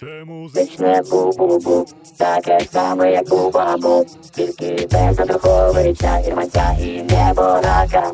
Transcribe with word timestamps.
Це 0.00 0.24
музичне 0.26 1.02
бу-бу-бу, 1.10 1.86
таке 2.18 2.58
саме, 2.72 3.12
як 3.12 3.32
у 3.32 3.50
бабу, 3.50 4.06
тільки 4.34 4.88
без 4.92 5.18
Андруховича, 5.18 6.18
Ірманця 6.18 6.76
і 6.80 7.02
неборака. 7.02 8.12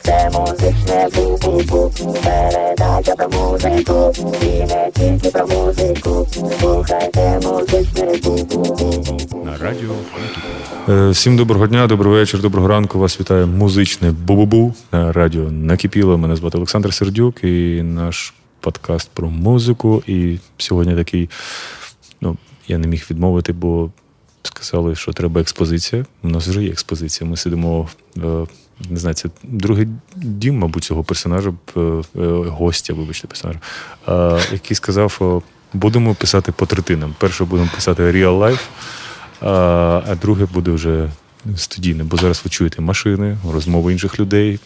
Це 0.00 0.30
музичне 0.34 1.08
бу-бу-бу, 1.16 1.90
передача 2.24 3.14
про 3.16 3.28
музику, 3.28 4.12
і 4.42 4.46
не 4.46 4.90
тільки 4.94 5.30
про 5.30 5.46
музику. 5.46 6.26
Слухайте 6.60 7.40
музичне 7.42 8.04
бу-бу-бу. 8.04 9.44
На 9.44 9.56
радіо. 9.56 9.90
Е, 10.88 11.10
Всім 11.10 11.36
доброго 11.36 11.66
дня, 11.66 11.86
доброго 11.86 12.16
вечора, 12.16 12.42
доброго 12.42 12.68
ранку. 12.68 12.98
Вас 12.98 13.20
вітає 13.20 13.46
музичне 13.46 14.10
бу-бу-бу 14.10 14.74
на 14.92 15.12
радіо 15.12 15.50
Накипіло. 15.50 16.18
Мене 16.18 16.36
звати 16.36 16.56
Олександр 16.58 16.94
Сердюк 16.94 17.44
і 17.44 17.82
наш 17.82 18.34
подкаст 18.60 19.10
про 19.14 19.30
музику. 19.30 20.02
І 20.06 20.38
сьогодні 20.58 20.94
такий, 20.94 21.30
ну, 22.20 22.36
я 22.68 22.78
не 22.78 22.86
міг 22.86 23.06
відмовити, 23.10 23.52
бо 23.52 23.90
сказали, 24.42 24.94
що 24.94 25.12
треба 25.12 25.40
експозиція. 25.40 26.06
У 26.22 26.28
нас 26.28 26.48
вже 26.48 26.62
є 26.62 26.70
експозиція. 26.70 27.30
Ми 27.30 27.36
сидимо, 27.36 27.88
е, 28.16 28.46
не 28.90 28.96
знаю, 28.96 29.14
це 29.14 29.28
другий 29.42 29.88
дім, 30.16 30.58
мабуть, 30.58 30.84
цього 30.84 31.04
персонажа, 31.04 31.52
е, 31.76 31.80
е, 31.80 32.02
гостя, 32.48 32.94
вибачте, 32.94 33.26
персонажа, 33.26 33.60
який 34.52 34.74
сказав, 34.74 35.42
будемо 35.72 36.14
писати 36.14 36.52
по 36.52 36.66
третинам. 36.66 37.14
Перше 37.18 37.44
будемо 37.44 37.70
писати 37.74 38.02
real 38.02 38.38
life, 38.38 38.66
а 39.40 40.14
друге 40.22 40.46
буде 40.54 40.70
вже 40.70 41.10
студійне, 41.56 42.04
бо 42.04 42.16
зараз 42.16 42.42
ви 42.44 42.50
чуєте 42.50 42.82
машини, 42.82 43.38
розмови 43.52 43.92
інших 43.92 44.20
людей, 44.20 44.60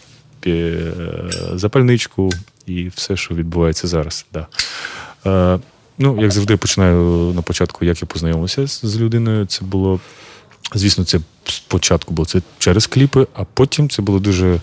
запальничку 1.54 2.30
і 2.66 2.88
все, 2.88 3.16
що 3.16 3.34
відбувається 3.34 3.88
зараз. 3.88 4.26
Да. 4.32 4.46
Е, 5.26 5.58
ну, 5.98 6.22
як 6.22 6.30
завжди, 6.30 6.56
починаю 6.56 7.32
на 7.34 7.42
початку, 7.42 7.84
як 7.84 8.02
я 8.02 8.06
познайомився 8.06 8.66
з, 8.66 9.00
людиною. 9.00 9.46
Це 9.46 9.64
було, 9.64 10.00
звісно, 10.74 11.04
це 11.04 11.20
спочатку 11.44 12.14
було 12.14 12.26
це 12.26 12.42
через 12.58 12.86
кліпи, 12.86 13.26
а 13.34 13.44
потім 13.44 13.88
це 13.88 14.02
було 14.02 14.18
дуже. 14.18 14.60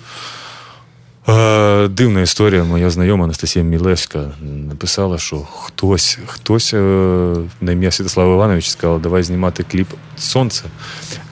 Е, 1.29 1.87
Дивна 1.87 2.21
історія. 2.21 2.63
Моя 2.63 2.89
знайома 2.89 3.23
Анастасія 3.23 3.65
Мілевська 3.65 4.31
написала, 4.41 5.17
що 5.17 5.37
хтось, 5.37 6.19
хтось 6.25 6.73
е, 6.73 6.77
на 7.61 7.71
ім'я 7.71 7.91
Святослава 7.91 8.33
Івановича 8.33 8.69
сказав, 8.69 9.01
давай 9.01 9.23
знімати 9.23 9.65
кліп 9.71 9.87
Сонце. 10.17 10.63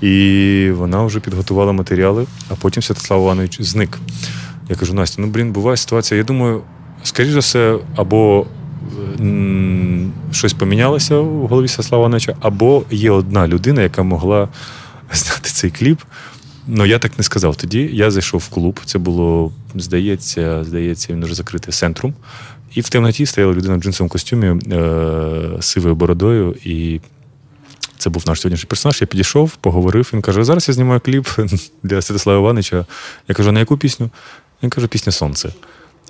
І 0.02 0.70
вона 0.76 1.04
вже 1.04 1.20
підготувала 1.20 1.72
матеріали, 1.72 2.26
а 2.50 2.56
потім 2.56 2.84
Святослав 2.84 3.22
Іванович 3.22 3.62
зник. 3.62 3.98
Я 4.70 4.76
кажу, 4.76 4.94
Настя, 4.94 5.22
ну 5.22 5.28
блін, 5.28 5.52
буває 5.52 5.78
ситуація. 5.78 6.18
Я 6.18 6.24
думаю, 6.24 6.62
скоріш 7.04 7.32
за 7.32 7.40
все, 7.40 7.80
або 7.96 8.46
м, 9.20 10.12
щось 10.32 10.54
помінялося 10.54 11.18
в 11.20 11.48
голові 11.48 11.68
Святослава 11.68 12.02
Івановича, 12.02 12.36
або 12.40 12.84
є 12.92 13.12
одна 13.12 13.48
людина, 13.48 13.82
яка 13.82 14.04
могла 14.04 14.50
зняти 15.14 15.50
цей 15.50 15.72
кліп. 15.72 16.02
Ну, 16.68 16.86
я 16.86 17.00
так 17.00 17.18
не 17.18 17.24
сказав 17.24 17.56
тоді. 17.56 17.90
Я 17.94 18.12
зайшов 18.12 18.42
в 18.42 18.50
клуб. 18.50 18.80
Це 18.86 18.98
було, 19.00 19.52
здається, 19.76 20.64
здається, 20.64 21.14
він 21.14 21.26
вже 21.26 21.36
закритий 21.36 21.74
центрум. 21.74 22.14
І 22.76 22.82
в 22.82 22.90
темноті 22.90 23.26
стояла 23.26 23.54
людина 23.54 23.76
в 23.76 23.80
джинсовому 23.82 24.10
костюмі 24.10 24.48
е- 24.48 25.58
сивою 25.60 25.96
бородою. 25.96 26.56
І 26.64 27.00
це 27.98 28.10
був 28.10 28.24
наш 28.28 28.42
сьогоднішній 28.42 28.68
персонаж. 28.68 29.02
Я 29.02 29.08
підійшов, 29.08 29.56
поговорив. 29.56 30.10
Він 30.14 30.22
каже: 30.22 30.44
зараз 30.44 30.68
я 30.68 30.74
знімаю 30.74 31.00
кліп 31.00 31.28
для 31.84 32.02
Святослава 32.02 32.40
Івановича. 32.40 32.86
Я 33.28 33.36
кажу, 33.36 33.52
на 33.52 33.60
яку 33.60 33.78
пісню? 33.78 34.10
Він 34.64 34.70
каже, 34.70 34.88
пісня 34.88 35.12
Сонце. 35.12 35.50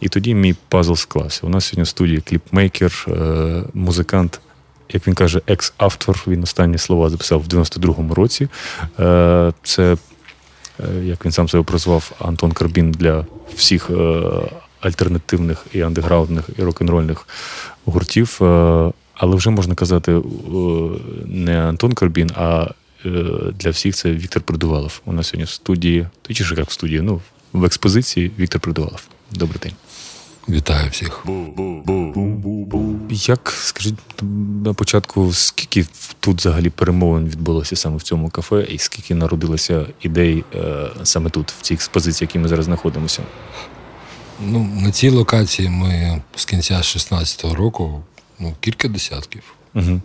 І 0.01 0.09
тоді 0.09 0.35
мій 0.35 0.55
пазл 0.69 0.93
склався. 0.93 1.47
У 1.47 1.49
нас 1.49 1.65
сьогодні 1.65 1.83
в 1.83 1.87
студії 1.87 2.21
кліпмейкер, 2.21 3.05
е- 3.07 3.63
музикант. 3.73 4.39
Як 4.93 5.07
він 5.07 5.15
каже, 5.15 5.41
екс-автор, 5.47 6.23
він 6.27 6.43
останні 6.43 6.77
слова 6.77 7.09
записав 7.09 7.41
в 7.41 7.47
92-му 7.47 8.13
році. 8.13 8.47
Е, 8.99 9.53
Це 9.63 9.97
е, 10.79 11.03
як 11.03 11.25
він 11.25 11.31
сам 11.31 11.49
себе 11.49 11.63
прозвав, 11.63 12.11
Антон 12.19 12.51
Карбін 12.51 12.91
для 12.91 13.25
всіх 13.55 13.89
альтернативних 14.81 15.65
і 15.73 15.81
андеграундних 15.81 16.49
і 16.57 16.63
рок-н-рольних 16.63 17.27
гуртів. 17.85 18.37
Але 19.13 19.35
вже 19.35 19.49
можна 19.49 19.75
казати, 19.75 20.21
не 21.25 21.59
Антон 21.59 21.93
Карбін, 21.93 22.31
а 22.35 22.71
для 23.53 23.69
всіх 23.69 23.95
це 23.95 24.11
Віктор 24.11 24.41
Придувалов. 24.41 25.01
У 25.05 25.13
нас 25.13 25.27
сьогодні 25.27 25.43
в 25.45 25.49
студії, 25.49 26.07
точніше, 26.21 26.55
як 26.57 26.69
в 26.69 26.71
студії, 26.73 27.01
ну, 27.01 27.21
в 27.53 27.65
експозиції 27.65 28.31
Віктор 28.39 28.61
Придувалов. 28.61 29.01
Добрий 29.31 29.59
день. 29.63 29.73
Вітаю 30.49 30.89
всіх. 30.89 31.25
Як 33.09 33.49
скажіть 33.49 33.95
на 34.63 34.73
початку, 34.73 35.33
скільки 35.33 35.85
тут 36.19 36.37
взагалі 36.37 36.69
перемовин 36.69 37.27
відбулося 37.27 37.75
саме 37.75 37.97
в 37.97 38.01
цьому 38.01 38.29
кафе, 38.29 38.67
і 38.69 38.77
скільки 38.77 39.15
народилося 39.15 39.85
ідей 40.01 40.43
е, 40.55 40.87
саме 41.03 41.29
тут, 41.29 41.51
в 41.51 41.61
цій 41.61 41.73
експозиції, 41.73 42.27
в 42.27 42.29
якій 42.29 42.39
ми 42.39 42.47
зараз 42.47 42.65
знаходимося? 42.65 43.23
Ну, 44.45 44.69
на 44.81 44.91
цій 44.91 45.09
локації 45.09 45.69
ми 45.69 46.21
з 46.35 46.45
кінця 46.45 46.77
16-го 46.77 47.55
року 47.55 48.03
ну, 48.39 48.55
кілька 48.59 48.87
десятків. 48.87 49.43
Угу. 49.75 50.01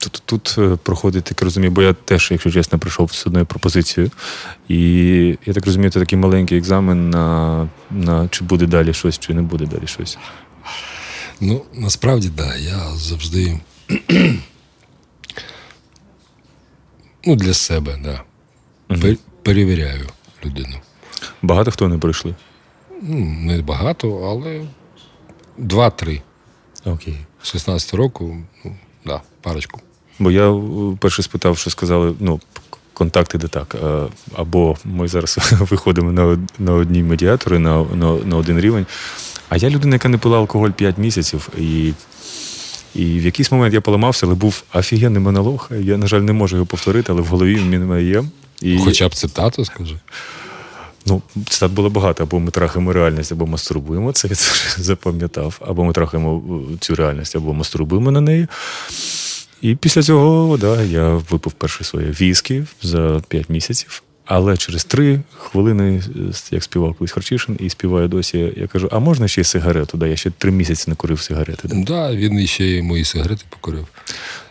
Тут, 0.00 0.22
тут 0.26 0.54
е, 0.58 0.76
проходить, 0.82 1.24
так 1.24 1.42
розумію, 1.42 1.70
бо 1.70 1.82
я 1.82 1.92
теж, 1.92 2.28
якщо 2.30 2.50
чесно, 2.50 2.78
прийшов 2.78 3.12
з 3.12 3.26
одною 3.26 3.46
пропозицією. 3.46 4.10
І 4.68 4.78
я 5.46 5.52
так 5.54 5.66
розумію, 5.66 5.90
це 5.90 6.00
такий 6.00 6.18
маленький 6.18 6.58
екзамен 6.58 7.10
на, 7.10 7.68
на 7.90 8.28
чи 8.28 8.44
буде 8.44 8.66
далі 8.66 8.92
щось, 8.92 9.18
чи 9.18 9.34
не 9.34 9.42
буде 9.42 9.66
далі 9.66 9.86
щось. 9.86 10.18
Ну, 11.40 11.64
насправді, 11.74 12.28
так, 12.28 12.46
да, 12.46 12.56
я 12.56 12.78
завжди 12.96 13.60
ну, 17.26 17.36
для 17.36 17.54
себе, 17.54 17.98
да. 18.04 18.22
Пер- 18.96 19.18
перевіряю 19.42 20.06
людину. 20.44 20.76
Багато 21.42 21.70
хто 21.70 21.88
не 21.88 21.98
прийшли. 21.98 22.34
Ну, 23.02 23.16
не 23.40 23.62
багато, 23.62 24.16
але 24.24 24.66
два-три. 25.58 26.22
Окей. 26.84 27.16
З 27.42 27.48
16 27.48 27.94
року, 27.94 28.36
ну, 28.64 28.76
да, 29.04 29.22
парочку. 29.40 29.80
Бо 30.20 30.30
я 30.30 30.50
е, 30.50 30.60
перше 31.00 31.22
спитав, 31.22 31.58
що 31.58 31.70
сказали, 31.70 32.14
ну, 32.20 32.40
контакти 32.92 33.38
де 33.38 33.48
так. 33.48 33.76
е, 33.84 34.02
Або 34.34 34.76
ми 34.84 35.08
зараз 35.08 35.38
виходимо 35.60 36.12
на, 36.12 36.38
на 36.58 36.72
одні 36.72 37.02
медіатори, 37.02 37.58
на, 37.58 37.84
на, 37.94 38.14
на 38.14 38.36
один 38.36 38.60
рівень. 38.60 38.86
А 39.48 39.56
я 39.56 39.70
людина, 39.70 39.94
яка 39.94 40.08
не 40.08 40.18
пила 40.18 40.38
алкоголь 40.38 40.70
5 40.70 40.98
місяців, 40.98 41.48
і, 41.58 41.92
і 42.94 43.04
в 43.04 43.24
якийсь 43.24 43.52
момент 43.52 43.74
я 43.74 43.80
поламався, 43.80 44.26
але 44.26 44.34
був 44.34 44.62
офігенний 44.74 45.22
монолог. 45.22 45.70
Я, 45.80 45.96
на 45.96 46.06
жаль, 46.06 46.20
не 46.20 46.32
можу 46.32 46.56
його 46.56 46.66
повторити, 46.66 47.12
але 47.12 47.22
в 47.22 47.26
голові 47.26 47.54
він 47.54 48.00
є. 48.00 48.24
І, 48.62 48.78
Хоча 48.78 49.08
б 49.08 49.14
цитату, 49.14 49.64
скажи. 49.64 49.96
Ну, 51.06 51.22
цитат 51.48 51.72
було 51.72 51.90
багато, 51.90 52.22
або 52.22 52.40
ми 52.40 52.50
трахаємо 52.50 52.92
реальність, 52.92 53.32
або 53.32 53.46
мастурбуємо. 53.46 54.12
Це 54.18 54.28
я 54.28 54.34
це 54.34 54.52
вже 54.52 54.82
запам'ятав. 54.82 55.60
Або 55.66 55.84
ми 55.84 55.92
трахаємо 55.92 56.42
е, 56.72 56.76
цю 56.80 56.94
реальність, 56.94 57.36
або 57.36 57.54
мастурбуємо 57.54 58.10
на 58.10 58.20
неї. 58.20 58.46
І 59.62 59.74
після 59.74 60.02
цього 60.02 60.56
да, 60.56 60.82
я 60.82 61.08
випив 61.08 61.52
перше 61.52 61.84
своє 61.84 62.06
віскі 62.06 62.62
за 62.82 63.22
5 63.28 63.50
місяців. 63.50 64.02
Але 64.24 64.56
через 64.56 64.84
три 64.84 65.20
хвилини, 65.38 66.02
е, 66.16 66.20
як 66.50 66.62
співав 66.62 66.94
колись 66.94 67.12
Харчишин, 67.12 67.56
і 67.60 67.70
співаю 67.70 68.08
досі, 68.08 68.52
я 68.56 68.66
кажу: 68.66 68.88
а 68.92 68.98
можна 68.98 69.28
ще 69.28 69.40
й 69.40 69.44
сигарету? 69.44 69.98
Да, 69.98 70.06
я 70.06 70.16
ще 70.16 70.30
три 70.30 70.50
місяці 70.50 70.84
не 70.90 70.96
курив 70.96 71.20
сигарети. 71.20 71.68
Так, 71.68 71.84
да, 71.84 72.14
він 72.14 72.38
іще 72.38 72.64
й 72.64 72.82
мої 72.82 73.04
сигарети 73.04 73.44
покорив. 73.48 73.86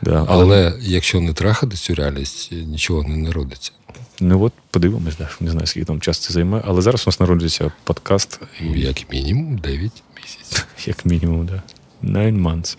Да, 0.02 0.26
Але 0.28 0.74
якщо 0.82 1.22
не 1.22 1.34
трахати 1.34 1.78
цю 1.78 1.96
реальність, 1.96 2.52
нічого 2.52 3.04
не 3.04 3.18
народиться. 3.18 3.72
Ну 4.20 4.44
от 4.44 4.54
подивимось, 4.72 5.18
да. 5.18 5.30
не 5.40 5.52
знаю, 5.52 5.68
скільки 5.68 5.86
там 5.86 6.02
час 6.02 6.20
це 6.20 6.34
займе. 6.34 6.62
Але 6.66 6.82
зараз 6.82 7.04
у 7.08 7.10
нас 7.10 7.20
народжується 7.20 7.72
подкаст. 7.84 8.40
І 8.62 8.80
Як 8.80 9.12
мінімум 9.12 9.58
9 9.58 9.92
місяців. 10.22 10.66
як 10.86 11.06
мінімум, 11.06 11.46
да. 11.46 11.62
Nine 12.04 12.42
months. 12.42 12.78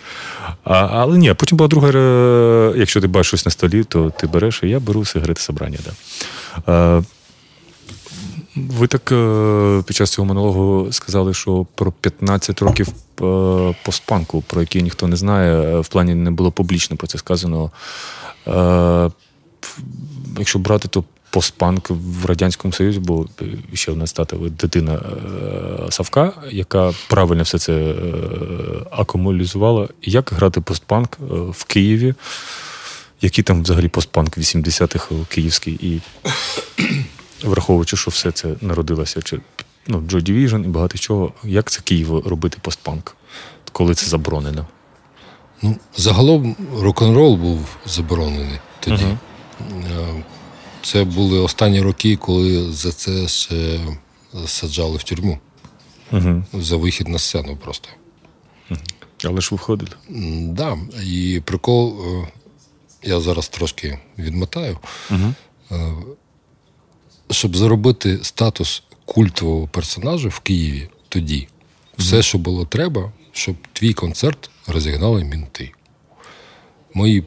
А, 0.65 0.75
але 0.75 1.19
ні, 1.19 1.35
потім 1.35 1.59
була 1.59 1.69
друга. 1.69 1.91
е, 1.91 2.73
Якщо 2.77 3.01
ти 3.01 3.07
бачиш 3.07 3.27
щось 3.27 3.45
на 3.47 3.51
столі, 3.53 3.85
то 3.85 4.11
ти 4.11 4.27
береш, 4.27 4.61
і 4.63 4.69
я 4.69 4.81
беру 4.81 5.05
сигарети 5.05 5.41
собрання. 5.41 5.79
Да. 5.85 5.93
А, 6.67 7.03
ви 8.57 8.87
так 8.87 9.13
е, 9.13 9.83
під 9.87 9.97
час 9.97 10.11
цього 10.11 10.27
монологу 10.27 10.93
сказали, 10.93 11.35
що 11.35 11.67
про 11.75 11.93
15 11.93 12.63
років 12.63 12.89
е, 13.23 13.75
постпанку, 13.85 14.43
про 14.47 14.61
який 14.61 14.83
ніхто 14.83 15.07
не 15.09 15.17
знає, 15.17 15.79
в 15.81 15.89
плані 15.89 16.15
не 16.15 16.31
було 16.31 16.51
публічно 16.53 16.97
про 16.97 17.07
це 17.07 17.19
сказано. 17.19 17.71
Якщо 20.39 20.59
брати, 20.59 20.89
то 20.89 21.05
постпанк 21.31 21.91
в 21.91 22.27
Радянському 22.27 22.73
Союзі, 22.73 22.99
бо 22.99 23.27
ще 23.75 23.93
одна 23.93 24.07
стата 24.07 24.37
ви 24.37 24.51
дитина 24.51 24.95
е, 24.95 25.93
Савка, 25.93 26.33
яка 26.51 26.93
правильно 27.09 27.43
все 27.43 27.59
це 27.59 27.73
е, 27.73 27.95
акумулізувала. 28.91 29.89
Як 30.03 30.33
грати 30.33 30.61
постпанк 30.61 31.19
е, 31.21 31.25
в 31.51 31.65
Києві? 31.65 32.15
Який 33.21 33.45
там 33.45 33.63
взагалі 33.63 33.89
постпанк 33.89 34.39
80-х 34.39 35.15
київський? 35.29 35.75
І 35.75 36.01
враховуючи, 37.47 37.97
що 37.97 38.11
все 38.11 38.33
це 38.33 38.49
народилося, 38.61 39.23
чи 39.23 39.41
ну, 39.87 39.99
Joy 39.99 40.31
Division 40.31 40.65
і 40.65 40.69
багато 40.69 40.99
чого, 40.99 41.33
як 41.45 41.71
це 41.71 41.81
Києву 41.81 42.21
робити 42.21 42.59
постпанк, 42.63 43.17
коли 43.73 43.95
це 43.95 44.07
заборонено? 44.07 44.67
Ну, 45.63 45.77
загалом 45.97 46.57
рок-н-рол 46.77 47.37
був 47.37 47.77
заборонений 47.87 48.59
тоді. 48.81 49.05
Е, 49.05 49.17
Це 50.83 51.05
були 51.05 51.39
останні 51.39 51.81
роки, 51.81 52.17
коли 52.17 52.73
за 52.73 52.93
це 52.93 53.29
ще 53.29 53.81
саджали 54.47 54.97
в 54.97 55.03
тюрму. 55.03 55.39
Угу. 56.13 56.45
За 56.53 56.77
вихід 56.77 57.09
на 57.09 57.19
сцену 57.19 57.57
просто. 57.57 57.89
Але 59.25 59.41
ж 59.41 59.49
ви 59.51 59.57
входили. 59.57 59.91
М, 60.11 60.55
Да. 60.55 60.79
І 61.05 61.43
прикол, 61.45 61.97
е, 62.07 62.29
я 63.03 63.21
зараз 63.21 63.49
трошки 63.49 63.99
відмотаю. 64.19 64.79
Угу. 65.11 65.35
Е, 65.73 65.93
Щоб 67.31 67.57
заробити 67.57 68.19
статус 68.23 68.83
культового 69.05 69.67
персонажа 69.67 70.29
в 70.29 70.39
Києві 70.41 70.89
тоді, 71.09 71.49
все, 71.99 72.23
що 72.23 72.39
було 72.39 72.65
треба, 72.67 73.13
щоб 73.33 73.57
твій 73.73 73.93
концерт 73.93 74.51
розігнали 74.67 75.25
мінти. 75.25 75.73
Мої 76.95 77.25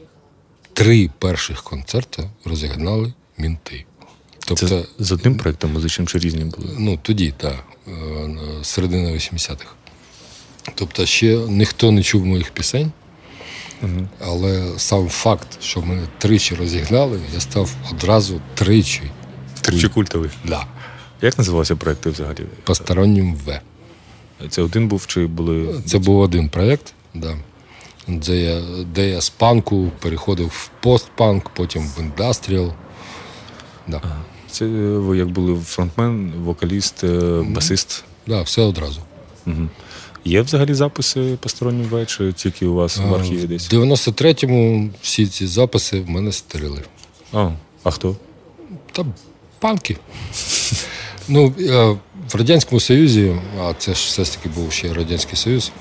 три 0.72 1.10
перших 1.18 1.62
концерти 1.62 2.30
розігнали 2.44 3.12
мінти. 3.38 3.84
Тобто, 4.46 4.68
Це 4.68 4.84
з 4.98 5.12
одним 5.12 5.36
проєктом 5.36 5.72
музичним 5.72 6.06
чи 6.06 6.18
різні 6.18 6.44
були? 6.44 6.68
ну 6.78 6.98
тоді, 7.02 7.34
так, 7.36 7.64
середина 8.62 9.10
80-х. 9.10 9.66
Тобто, 10.74 11.06
ще 11.06 11.36
ніхто 11.36 11.90
не 11.90 12.02
чув 12.02 12.26
моїх 12.26 12.50
пісень, 12.50 12.92
але 14.20 14.68
сам 14.76 15.08
факт, 15.08 15.48
що 15.62 15.80
мене 15.82 16.02
тричі 16.18 16.54
розігнали, 16.54 17.20
я 17.34 17.40
став 17.40 17.70
одразу 17.92 18.40
тричі. 18.54 19.02
Тричі 19.60 19.88
культовий. 19.88 20.30
Да. 20.44 20.66
Як 21.22 21.38
називався 21.38 21.76
проєкти 21.76 22.10
взагалі? 22.10 22.44
Постороннім 22.64 23.34
В. 23.34 23.60
Це 24.48 24.62
один 24.62 24.88
був 24.88 25.06
чи 25.06 25.26
були. 25.26 25.80
Це 25.86 25.98
був 25.98 26.18
один 26.20 26.48
проєкт, 26.48 26.92
да. 27.14 27.36
де, 28.08 28.36
я, 28.36 28.60
де 28.94 29.08
я 29.08 29.20
з 29.20 29.30
панку 29.30 29.90
переходив 30.00 30.46
в 30.46 30.70
постпанк, 30.80 31.48
потім 31.48 31.82
в 31.82 32.00
індастріал. 32.00 32.72
Да. 33.88 34.02
Це 34.50 34.66
ви 34.66 35.16
як 35.16 35.28
були 35.28 35.60
фронтмен, 35.60 36.32
вокаліст, 36.44 37.04
е, 37.04 37.42
басист. 37.48 38.04
Да, 38.26 38.42
все 38.42 38.62
одразу. 38.62 39.00
Угу. 39.46 39.68
Є 40.24 40.42
взагалі 40.42 40.74
записи 40.74 41.38
постороннім 41.40 41.86
В, 41.88 42.06
чи 42.06 42.32
тільки 42.32 42.66
у 42.66 42.74
вас 42.74 42.98
в 42.98 43.14
архіві 43.14 43.56
В 43.56 43.60
93-му 43.60 44.90
всі 45.02 45.26
ці 45.26 45.46
записи 45.46 46.00
в 46.00 46.08
мене 46.08 46.32
стерили. 46.32 46.82
А, 47.32 47.50
а 47.84 47.90
хто? 47.90 48.16
Та 48.92 49.04
панки. 49.58 49.96
Ну, 51.28 51.54
е, 51.60 51.96
в 52.30 52.34
Радянському 52.34 52.80
Союзі, 52.80 53.36
а 53.60 53.74
це 53.78 53.94
ж 53.94 54.06
все 54.06 54.24
ж 54.24 54.36
таки 54.36 54.48
був 54.48 54.72
ще 54.72 54.94
Радянський 54.94 55.36
Союз, 55.36 55.72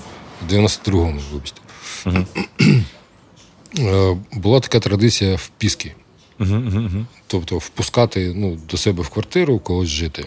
в 0.48 0.54
92-му, 0.54 1.20
вибачте. 1.32 1.62
Е, 3.80 4.18
Була 4.32 4.60
така 4.60 4.80
традиція 4.80 5.36
впіски. 5.36 5.96
Угу, 6.44 6.56
угу, 6.68 6.80
угу. 6.80 7.06
Тобто 7.28 7.58
впускати 7.58 8.34
ну, 8.36 8.58
до 8.70 8.78
себе 8.78 9.04
в 9.04 9.10
квартиру 9.10 9.60
когось 9.60 9.88
жити. 9.90 10.26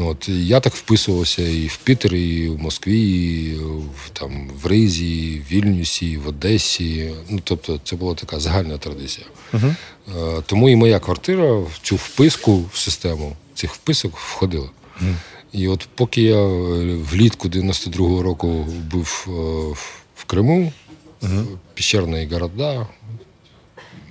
От, 0.00 0.28
і 0.28 0.46
я 0.46 0.60
так 0.60 0.74
вписувався 0.74 1.42
і 1.48 1.66
в 1.66 1.76
Пітері, 1.76 2.22
і 2.38 2.48
в 2.48 2.58
Москві, 2.58 3.00
і 3.10 3.54
в, 4.04 4.10
там, 4.12 4.50
в 4.62 4.66
Ризі, 4.66 5.32
і 5.32 5.38
в 5.38 5.42
Вільнюсі, 5.52 6.10
і 6.10 6.16
в 6.16 6.28
Одесі. 6.28 7.10
Ну, 7.28 7.40
тобто, 7.44 7.80
це 7.84 7.96
була 7.96 8.14
така 8.14 8.40
загальна 8.40 8.78
традиція. 8.78 9.26
Угу. 9.54 9.74
Е, 10.18 10.42
Тому 10.46 10.68
і 10.68 10.76
моя 10.76 10.98
квартира 11.00 11.52
в 11.52 11.78
цю 11.82 11.96
вписку 11.96 12.64
в 12.72 12.78
систему 12.78 13.36
цих 13.54 13.74
вписок 13.74 14.16
входила. 14.16 14.70
І 15.52 15.68
от 15.68 15.88
поки 15.94 16.22
я 16.22 16.36
е, 16.38 16.96
влітку 17.10 17.48
92-го 17.48 18.22
року 18.22 18.66
був 18.90 19.26
е, 19.28 19.30
в- 20.16 20.24
Криму, 20.26 20.72
піщерні 21.74 22.28
города, 22.32 22.86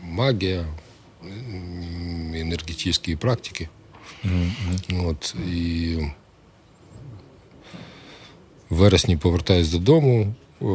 магія, 0.04 0.66
м, 2.42 2.48
енергетичні 2.48 3.16
практики. 3.16 3.70
От, 5.06 5.36
і 5.52 5.96
в 8.70 8.76
вересні 8.76 9.18
повертаюсь 9.18 9.70
додому. 9.70 10.34
О, 10.62 10.66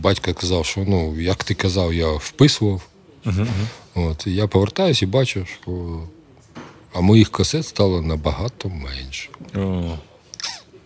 батько 0.00 0.34
казав, 0.34 0.66
що 0.66 0.84
ну, 0.88 1.20
як 1.20 1.44
ти 1.44 1.54
казав, 1.54 1.94
я 1.94 2.12
вписував. 2.12 2.82
От, 3.94 4.26
і 4.26 4.34
я 4.34 4.46
повертаюсь 4.46 5.02
і 5.02 5.06
бачу, 5.06 5.46
що 5.62 6.00
а 6.94 7.00
моїх 7.00 7.30
касет 7.30 7.66
стало 7.66 8.02
набагато 8.02 8.68
менше. 8.68 9.28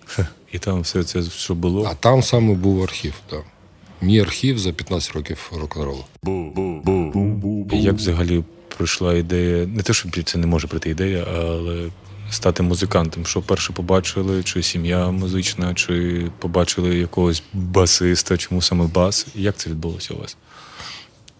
Хе. 0.05 0.27
І 0.53 0.59
там 0.59 0.81
все 0.81 1.05
це, 1.05 1.23
що 1.23 1.55
було. 1.55 1.89
А 1.91 1.95
там 1.95 2.23
саме 2.23 2.55
був 2.55 2.83
архів. 2.83 3.15
Так. 3.31 3.45
Мій 4.01 4.21
архів 4.21 4.59
за 4.59 4.73
15 4.73 5.13
років 5.13 5.53
рок-н-ролу. 5.57 6.05
Як 7.73 7.95
взагалі 7.95 8.45
пройшла 8.83 9.15
ідея, 9.15 9.67
не 9.67 9.83
те, 9.83 9.93
що 9.93 10.09
це 10.25 10.39
не 10.39 10.47
може 10.47 10.67
прийти 10.67 10.91
ідея, 10.91 11.27
але 11.37 11.91
стати 12.31 12.63
музикантом. 12.63 13.27
Що 13.27 13.43
перше 13.43 13.73
побачили, 13.73 14.43
чи 14.43 14.63
сім'я 14.63 15.11
музична, 15.11 15.75
чи 15.75 16.27
побачили 16.39 16.97
якогось 16.97 17.43
басиста, 17.53 18.37
чому 18.37 18.63
саме 18.63 18.87
бас? 18.87 19.27
Як 19.35 19.57
це 19.57 19.71
відбулося 19.71 20.15
у 20.15 20.19
вас? 20.19 20.37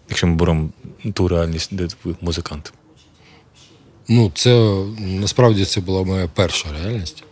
Якщо 0.09 0.27
ми 0.27 0.35
беремо 0.35 0.69
ту 1.13 1.27
реальність, 1.27 1.75
де 1.75 1.87
ви 2.03 2.15
музикант. 2.21 2.73
Ну, 4.07 4.31
це 4.35 4.83
насправді 4.99 5.65
це 5.65 5.81
була 5.81 6.03
моя 6.03 6.29
перша 6.33 6.69
реальність. 6.71 7.23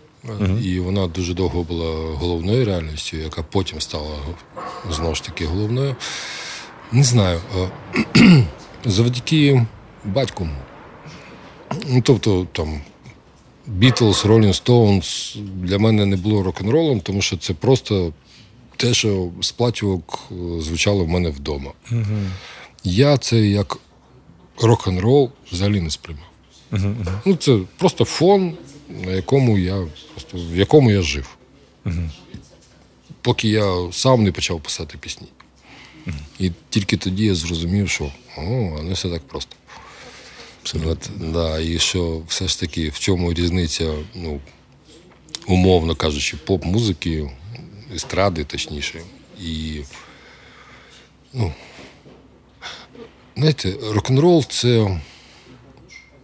І 0.61 0.79
вона 0.79 1.07
дуже 1.07 1.33
довго 1.33 1.63
була 1.63 2.15
головною 2.15 2.65
реальністю, 2.65 3.17
яка 3.17 3.43
потім 3.43 3.81
стала 3.81 4.15
знову 4.89 5.15
ж 5.15 5.23
таки 5.23 5.45
головною. 5.45 5.95
Не 6.91 7.03
знаю. 7.03 7.41
Завдяки 8.85 9.65
батьку. 10.05 10.47
Ну, 11.87 12.01
тобто, 12.01 12.47
там, 12.51 12.81
Beatles, 13.79 14.25
Rolling 14.27 14.63
Stones 14.63 15.37
для 15.41 15.77
мене 15.77 16.05
не 16.05 16.15
було 16.15 16.43
рок-н-ролом, 16.43 16.99
тому 16.99 17.21
що 17.21 17.37
це 17.37 17.53
просто 17.53 18.13
те, 18.77 18.93
що 18.93 19.29
з 19.41 19.51
платівок 19.51 20.19
е, 20.31 20.61
звучало 20.61 21.05
в 21.05 21.07
мене 21.07 21.29
вдома. 21.29 21.71
Я 22.83 23.17
це 23.17 23.37
як 23.37 23.77
рок-н-рол 24.61 25.31
взагалі 25.51 25.81
не 25.81 25.89
сприймав. 25.89 26.25
Ну, 27.25 27.35
це 27.35 27.59
просто 27.77 28.05
фон, 28.05 28.53
на 29.05 29.11
якому 29.11 29.57
я 29.57 29.87
просто 30.11 30.37
в 30.37 30.57
якому 30.57 30.91
я 30.91 31.01
жив. 31.01 31.37
Поки 33.21 33.47
я 33.49 33.91
сам 33.91 34.23
не 34.23 34.31
почав 34.31 34.61
писати 34.61 34.97
пісні. 34.97 35.27
І 36.39 36.51
тільки 36.69 36.97
тоді 36.97 37.25
я 37.25 37.35
зрозумів, 37.35 37.89
що 37.89 38.11
о, 38.37 38.77
а 38.79 38.81
не 38.83 38.93
все 38.93 39.09
так 39.09 39.21
просто. 39.27 39.55
От, 40.85 41.09
да, 41.19 41.59
і 41.59 41.79
що 41.79 42.21
все 42.27 42.47
ж 42.47 42.59
таки 42.59 42.89
в 42.89 42.99
чому 42.99 43.33
різниця, 43.33 43.93
ну, 44.15 44.39
умовно 45.47 45.95
кажучи, 45.95 46.37
поп-музики, 46.37 47.31
естради, 47.95 48.43
точніше. 48.43 49.01
І, 49.41 49.81
ну, 51.33 51.53
знаєте, 53.35 53.73
рок-н-рол 53.93 54.45
це 54.45 55.01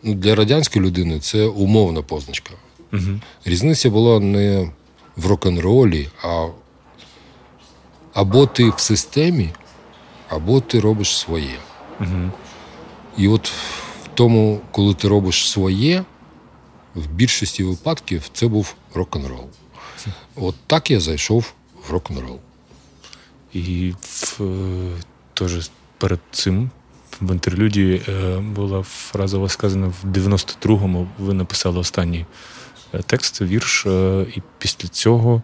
ну, 0.03 0.13
для 0.13 0.35
радянської 0.35 0.85
людини 0.85 1.19
це 1.19 1.45
умовна 1.45 2.01
позначка. 2.01 2.53
Угу. 2.93 3.19
Різниця 3.45 3.89
була 3.89 4.19
не 4.19 4.71
в 5.15 5.25
рок-н-ролі, 5.25 6.07
а 6.23 6.47
або 8.13 8.45
ти 8.45 8.69
в 8.69 8.79
системі, 8.79 9.49
або 10.29 10.61
ти 10.61 10.79
робиш 10.79 11.17
своє. 11.17 11.59
Угу. 11.99 12.31
І 13.17 13.27
от 13.27 13.51
тому, 14.17 14.61
коли 14.71 14.93
ти 14.93 15.07
робиш 15.07 15.49
своє, 15.49 16.03
в 16.95 17.07
більшості 17.07 17.63
випадків 17.63 18.29
це 18.33 18.47
був 18.47 18.75
рок-н-рол. 18.93 19.49
От 20.35 20.55
так 20.67 20.91
я 20.91 20.99
зайшов 20.99 21.53
в 21.87 21.91
рок-н-рол. 21.91 22.39
І 23.53 23.93
в, 24.01 24.39
теж 25.33 25.69
перед 25.97 26.19
цим 26.31 26.69
в 27.21 27.31
інтерлюді 27.31 28.01
е, 28.07 28.37
була 28.37 28.83
фраза 28.83 29.37
у 29.37 29.41
вас 29.41 29.51
сказана 29.51 29.87
в 29.87 30.07
92-му. 30.07 31.07
Ви 31.19 31.33
написали 31.33 31.79
останній 31.79 32.25
е, 32.93 33.01
текст, 33.05 33.41
вірш, 33.41 33.85
е, 33.85 34.25
і 34.35 34.41
після 34.57 34.87
цього. 34.87 35.41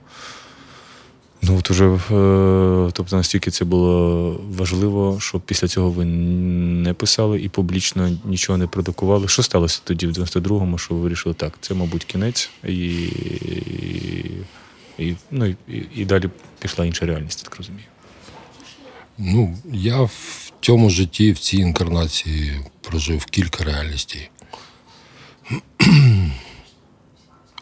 Ну, 1.46 1.58
от 1.58 1.72
уже, 1.72 1.86
е, 1.86 2.92
тобто 2.94 3.16
настільки 3.16 3.52
це 3.52 3.66
було 3.66 4.42
важливо, 4.50 5.18
що 5.20 5.40
після 5.40 5.68
цього 5.68 5.92
ви 5.92 6.06
не 6.06 6.94
писали 6.94 7.42
і 7.42 7.50
публічно 7.50 8.18
нічого 8.26 8.58
не 8.58 8.68
продукували. 8.68 9.28
Що 9.28 9.44
сталося 9.44 9.82
тоді, 9.84 10.08
в 10.08 10.12
92-му, 10.12 10.78
що 10.78 10.96
ви 10.96 11.02
вирішили 11.02 11.36
так, 11.36 11.54
це, 11.62 11.74
мабуть, 11.74 12.04
кінець, 12.04 12.50
і, 12.64 12.76
і, 14.98 15.16
ну, 15.32 15.46
і, 15.46 15.56
і 15.96 16.06
далі 16.06 16.30
пішла 16.60 16.86
інша 16.86 17.06
реальність, 17.06 17.44
так 17.44 17.58
розумію. 17.58 17.86
Ну, 19.18 19.58
я 19.74 20.02
в 20.02 20.52
цьому 20.62 20.90
житті, 20.90 21.32
в 21.32 21.40
цій 21.40 21.58
інкарнації 21.58 22.60
прожив 22.82 23.26
кілька 23.26 23.64
реальностей. 23.64 24.30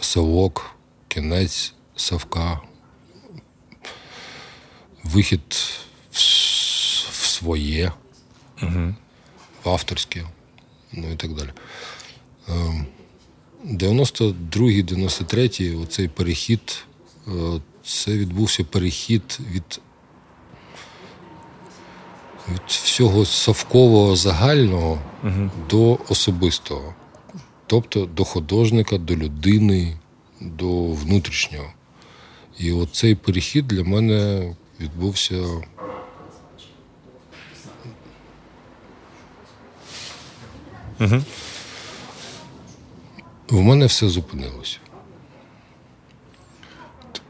Совок, 0.02 0.76
кінець, 1.08 1.74
совка, 1.96 2.60
вихід 5.04 5.42
в, 6.12 6.16
в 7.12 7.26
своє, 7.26 7.92
Угу. 8.64 8.96
в 9.64 9.70
авторське, 9.70 10.26
ну 10.94 11.12
і 11.12 11.16
так 11.16 11.34
далі. 11.34 11.50
Ем, 12.50 12.86
92-93 13.66 15.84
оцей 15.84 16.08
перехід, 16.08 16.86
е, 17.28 17.32
це 17.84 18.12
відбувся 18.12 18.64
перехід 18.64 19.40
від, 19.52 19.82
від 22.50 22.62
всього 22.68 23.26
совкового 23.26 24.16
загального 24.16 25.00
до 25.70 26.00
особистого. 26.10 26.94
Тобто 27.68 28.06
до 28.06 28.24
художника, 28.24 28.98
до 28.98 29.16
людини, 29.16 29.98
до 30.42 30.86
внутрішнього. 30.86 31.74
І 32.60 32.72
оцей 32.72 33.16
перехід 33.16 33.68
для 33.68 33.84
мене 33.84 34.56
відбувся. 34.82 35.36
Угу. 41.00 41.24
В 43.50 43.62
мене 43.62 43.86
все 43.86 44.10
зупинилося. 44.10 44.78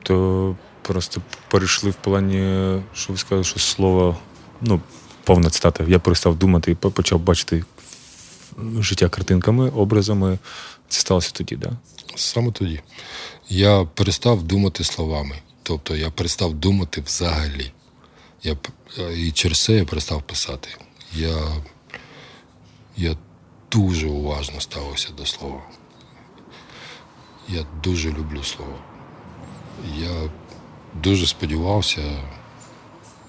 То 0.03 0.55
просто 0.81 1.21
перейшли 1.47 1.89
в 1.89 1.95
плані, 1.95 2.81
що 2.93 3.13
ви 3.13 3.19
сказали, 3.19 3.43
що 3.43 3.59
слово, 3.59 4.17
ну, 4.61 4.81
повна 5.23 5.49
цитата. 5.49 5.83
Я 5.87 5.99
перестав 5.99 6.35
думати 6.35 6.71
і 6.71 6.75
почав 6.75 7.19
бачити 7.19 7.63
життя 8.79 9.09
картинками, 9.09 9.69
образами. 9.69 10.37
Це 10.87 10.99
сталося 10.99 11.31
тоді, 11.33 11.55
так? 11.55 11.71
Да? 11.71 11.77
Саме 12.15 12.51
тоді. 12.51 12.81
Я 13.49 13.87
перестав 13.95 14.43
думати 14.43 14.83
словами. 14.83 15.35
Тобто 15.63 15.95
я 15.95 16.09
перестав 16.09 16.53
думати 16.53 17.01
взагалі. 17.01 17.71
Я, 18.43 18.57
і 19.15 19.31
через 19.31 19.63
це 19.63 19.73
я 19.73 19.85
перестав 19.85 20.21
писати. 20.21 20.69
Я, 21.13 21.37
я 22.97 23.17
дуже 23.71 24.07
уважно 24.07 24.61
ставився 24.61 25.09
до 25.17 25.25
слова. 25.25 25.61
Я 27.49 27.65
дуже 27.83 28.09
люблю 28.09 28.43
слово. 28.43 28.79
Я 29.97 30.29
дуже 30.93 31.27
сподівався, 31.27 32.01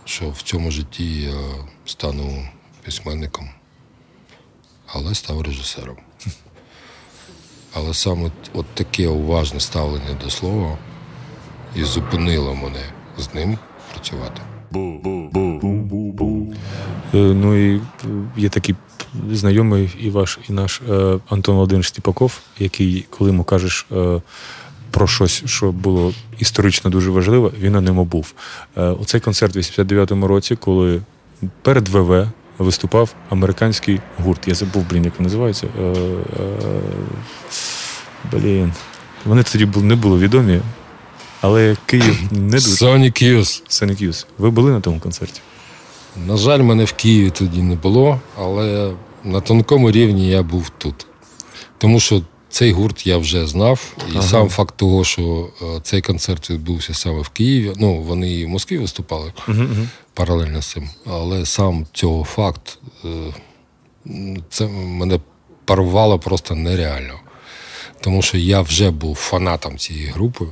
що 0.05 0.31
в 0.31 0.43
цьому 0.43 0.71
житті 0.71 1.23
я 1.23 1.67
стану 1.87 2.49
письменником, 2.85 3.51
але 4.87 5.15
став 5.15 5.43
режисером. 5.43 5.97
Але 7.75 7.95
саме 7.95 8.31
от 8.53 8.67
таке 8.75 9.09
уважне 9.09 9.61
ставлення 9.61 10.15
до 10.15 10.31
слова 10.31 10.79
і 11.77 11.85
зупинило 11.85 12.55
мене 12.55 12.83
з 13.19 13.35
ним 13.35 13.59
працювати. 13.93 14.43
Е, 17.15 17.19
Ну 17.19 17.57
і 17.57 17.77
е, 17.77 17.81
є 18.37 18.49
такий 18.49 18.75
знайомий 19.33 19.91
і 20.01 20.11
ваш, 20.11 20.39
і 20.49 20.53
наш 20.53 20.81
е, 20.91 21.19
Антон 21.29 21.55
Володимирович 21.55 21.89
Стіпаков, 21.89 22.41
який, 22.59 23.07
коли 23.11 23.31
йому 23.31 23.45
кажеш 23.45 23.87
е, 23.93 24.21
про 24.91 25.07
щось, 25.07 25.43
що 25.47 25.73
було 25.73 26.13
історично 26.39 26.91
дуже 26.91 27.11
важливо, 27.11 27.53
він 27.61 27.73
на 27.73 27.81
ньому 27.81 28.05
був. 28.05 28.35
Е, 28.77 28.83
оцей 28.83 29.21
концерт 29.21 29.57
в 29.57 29.59
89-му 29.59 30.27
році, 30.27 30.57
коли 30.57 31.01
перед 31.63 31.89
ВВ 31.89 32.29
виступав 32.59 33.15
американський 33.31 34.01
гурт. 34.19 34.49
Я 34.49 34.55
забув, 34.55 34.87
блін, 34.91 35.05
як 35.05 35.15
він 35.19 35.25
називається. 35.25 35.67
Е, 35.81 35.83
е, 35.83 36.81
блін. 38.33 38.73
Вони 39.25 39.43
тоді 39.43 39.67
були, 39.67 39.87
не 39.87 39.95
були 39.97 40.19
відомі, 40.19 40.61
але 41.43 41.77
Київ 41.87 42.23
не 42.31 42.51
дуже. 42.51 42.87
Sonic 42.87 43.23
Youth. 43.23 43.63
Sonic 43.69 44.03
Youth. 44.03 44.27
Ви 44.39 44.51
були 44.51 44.71
на 44.71 44.81
тому 44.81 45.01
концерті? 45.01 45.41
На 46.27 46.37
жаль, 46.37 46.59
мене 46.63 46.85
в 46.85 46.93
Києві 46.93 47.31
тоді 47.31 47.63
не 47.63 47.75
було, 47.75 48.21
але 48.39 48.93
на 49.25 49.41
тонкому 49.41 49.91
рівні 49.91 50.29
я 50.29 50.43
був 50.43 50.71
тут. 50.79 51.07
Тому 51.79 52.01
що 52.01 52.23
цей 52.49 52.73
гурт 52.73 53.07
я 53.07 53.19
вже 53.19 53.47
знав, 53.47 53.95
і 54.09 54.13
Ага. 54.13 54.23
сам 54.23 54.49
факт 54.49 54.75
того, 54.77 55.05
що 55.05 55.49
е, 55.63 55.81
цей 55.83 56.03
концерт 56.03 56.51
відбувся 56.51 56.95
саме 56.95 57.21
в 57.21 57.29
Києві. 57.29 57.73
Ну, 57.77 58.03
вони 58.03 58.33
і 58.33 58.45
в 58.45 58.49
Москві 58.49 58.79
виступали 58.79 59.33
Угу, 59.49 59.59
угу. 59.63 59.87
паралельно 60.15 60.63
з 60.63 60.67
цим. 60.67 60.91
Але 61.07 61.47
сам 61.47 61.87
цього 61.93 62.25
факт, 62.25 62.79
е, 63.05 63.09
це 64.51 64.67
мене 64.69 65.21
порвало 65.65 66.19
просто 66.19 66.55
нереально. 66.55 67.15
Тому 68.01 68.23
що 68.23 68.39
я 68.39 68.61
вже 68.61 68.91
був 68.91 69.15
фанатом 69.17 69.79
цієї 69.79 70.07
групи. 70.07 70.45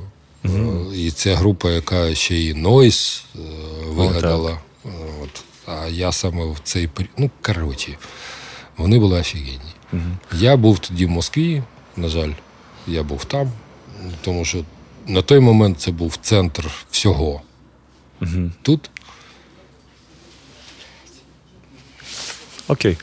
Е, 0.45 0.49
І 0.95 1.11
ця 1.11 1.35
група, 1.35 1.71
яка 1.71 2.15
ще 2.15 2.41
і 2.41 2.53
Нойс 2.53 3.23
е, 3.35 3.39
вигадала. 3.87 4.51
Е, 4.85 4.89
От. 5.23 5.43
А 5.65 5.87
я 5.87 6.11
саме 6.11 6.45
в 6.45 6.57
цей 6.63 6.87
період. 6.87 7.11
Ну, 7.17 7.31
коротше, 7.41 7.97
вони 8.77 8.99
були 8.99 9.19
офігенні. 9.19 9.59
Я 10.33 10.57
був 10.57 10.79
тоді 10.79 11.05
в 11.05 11.09
Москві, 11.09 11.63
на 11.97 12.07
жаль, 12.07 12.31
я 12.87 13.03
був 13.03 13.25
там, 13.25 13.51
тому 14.21 14.45
що 14.45 14.63
на 15.07 15.21
той 15.21 15.39
момент 15.39 15.79
це 15.79 15.91
був 15.91 16.17
центр 16.21 16.71
всього. 16.91 17.41
Тут 18.61 18.89
Окей. 22.67 22.97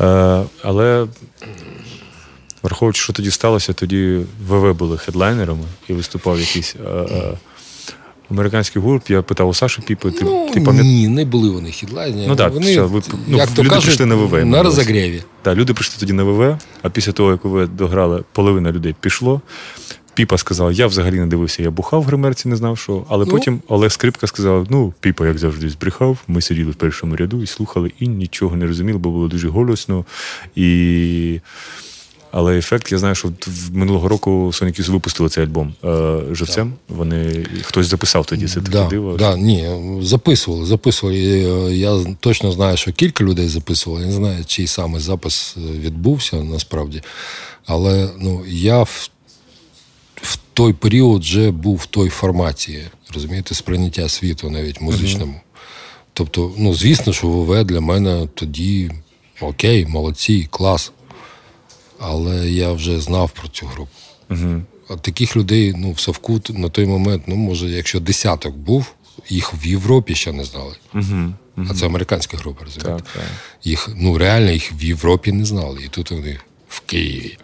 Е, 0.00 0.44
але 0.62 1.06
враховуючи, 2.64 3.02
що 3.02 3.12
тоді 3.12 3.30
сталося, 3.30 3.72
тоді 3.72 4.20
ВВ 4.48 4.74
були 4.74 4.98
хедлайнерами 4.98 5.64
і 5.88 5.92
виступав 5.92 6.40
якийсь 6.40 6.76
е, 6.86 6.88
е, 6.90 7.38
американський 8.30 8.82
гурт. 8.82 9.10
Я 9.10 9.22
питав 9.22 9.48
у 9.48 9.54
Саші 9.54 9.82
Піпи, 9.82 10.10
ти, 10.10 10.24
ну, 10.24 10.50
ти 10.54 10.60
пам'ятаєш? 10.60 10.86
ні, 10.86 11.08
не 11.08 11.24
були 11.24 11.50
вони 11.50 11.70
хідлайнери. 11.70 12.28
Ну, 12.28 12.36
так, 12.36 12.52
вони, 12.52 12.66
все, 12.70 12.80
ви- 12.82 13.02
ну, 13.28 13.36
як 13.36 13.50
люди 13.58 13.68
кажуть, 13.68 13.84
прийшли 13.84 14.06
на 14.06 14.14
ВВ, 14.14 14.44
на 14.44 14.62
розогріві. 14.62 15.22
Да, 15.44 15.54
люди 15.54 15.74
прийшли 15.74 15.96
тоді 16.00 16.12
на 16.12 16.24
ВВ, 16.24 16.58
а 16.82 16.90
після 16.90 17.12
того, 17.12 17.30
як 17.30 17.44
ВВ 17.44 17.68
дограли, 17.68 18.24
половина 18.32 18.72
людей 18.72 18.94
пішло. 19.00 19.40
Піпа 20.14 20.38
сказав, 20.38 20.72
я 20.72 20.86
взагалі 20.86 21.14
не 21.20 21.26
дивився, 21.26 21.62
я 21.62 21.70
бухав 21.70 22.00
в 22.00 22.04
гримерці, 22.04 22.48
не 22.48 22.56
знав, 22.56 22.78
що. 22.78 23.04
Але 23.08 23.24
Ну. 23.24 23.30
потім 23.30 23.60
Олег 23.68 23.92
Скрипка 23.92 24.26
сказав: 24.26 24.66
ну, 24.70 24.94
Піпа, 25.00 25.26
як 25.26 25.38
завжди, 25.38 25.68
збрехав. 25.68 26.18
Ми 26.28 26.40
сиділи 26.40 26.70
в 26.70 26.74
першому 26.74 27.16
ряду 27.16 27.42
і 27.42 27.46
слухали, 27.46 27.92
і 28.00 28.08
нічого 28.08 28.56
не 28.56 28.66
розуміли, 28.66 28.98
бо 28.98 29.10
було 29.10 29.28
дуже 29.28 29.48
голосно. 29.48 30.04
І... 30.56 31.40
Але 32.36 32.58
ефект, 32.58 32.92
я 32.92 32.98
знаю, 32.98 33.14
що 33.14 33.28
в 33.46 33.76
минулого 33.76 34.08
року 34.08 34.46
Sonic 34.46 34.80
Youth 34.80 34.90
випустили 34.90 35.28
цей 35.28 35.44
альбом 35.44 35.74
е, 35.84 36.18
живцем. 36.30 36.72
Вони 36.88 37.46
хтось 37.62 37.86
записав 37.86 38.26
тоді 38.26 38.48
це 38.48 38.54
таке 38.60 38.70
Да, 38.70 38.88
диво. 38.88 39.16
да, 39.16 39.36
ні, 39.36 39.68
записували, 40.02 40.66
записували. 40.66 41.18
Е, 41.18 41.76
Я 41.76 42.04
точно 42.20 42.52
знаю, 42.52 42.76
що 42.76 42.92
кілька 42.92 43.24
людей 43.24 43.48
записували. 43.48 44.02
Я 44.02 44.08
не 44.08 44.14
знаю, 44.14 44.44
чий 44.46 44.66
саме 44.66 45.00
запис 45.00 45.56
е, 45.56 45.60
відбувся 45.60 46.36
насправді. 46.36 47.02
Але 47.66 48.08
ну, 48.20 48.42
я 48.48 48.82
в, 48.82 49.10
в 50.14 50.38
той 50.52 50.72
період 50.72 51.22
вже 51.22 51.50
був 51.50 51.76
в 51.76 51.86
той 51.86 52.08
форматі, 52.08 52.78
розумієте, 53.14 53.54
сприйняття 53.54 54.08
світу 54.08 54.50
навіть 54.50 54.80
музичному. 54.80 55.40
Тобто, 56.12 56.52
ну, 56.58 56.74
звісно, 56.74 57.12
що 57.12 57.26
ВВ 57.26 57.64
для 57.64 57.80
мене 57.80 58.28
тоді 58.34 58.90
окей, 59.40 59.86
молодці, 59.86 60.48
клас. 60.50 60.92
Але 61.98 62.48
я 62.50 62.72
вже 62.72 63.00
знав 63.00 63.30
про 63.30 63.48
цю 63.48 63.66
групу. 63.66 63.90
Угу. 64.30 64.62
А 64.88 64.96
таких 64.96 65.36
людей 65.36 65.74
ну, 65.76 65.92
в 65.92 66.00
Совку 66.00 66.40
на 66.48 66.68
той 66.68 66.86
момент, 66.86 67.22
ну, 67.26 67.36
може, 67.36 67.70
якщо 67.70 68.00
десяток 68.00 68.56
був, 68.56 68.86
їх 69.28 69.54
в 69.54 69.66
Європі 69.66 70.14
ще 70.14 70.32
не 70.32 70.44
знали. 70.44 70.76
Угу. 70.94 71.34
А 71.70 71.74
це 71.74 71.86
американська 71.86 72.36
група, 72.36 72.64
розумієте? 72.64 73.02
Так, 73.04 73.12
так. 73.12 73.22
Їх, 73.64 73.88
ну, 73.96 74.18
реально 74.18 74.50
їх 74.50 74.72
в 74.72 74.84
Європі 74.84 75.32
не 75.32 75.44
знали. 75.44 75.80
І 75.84 75.88
тут 75.88 76.10
вони 76.10 76.38
в 76.68 76.80
Києві. 76.80 77.38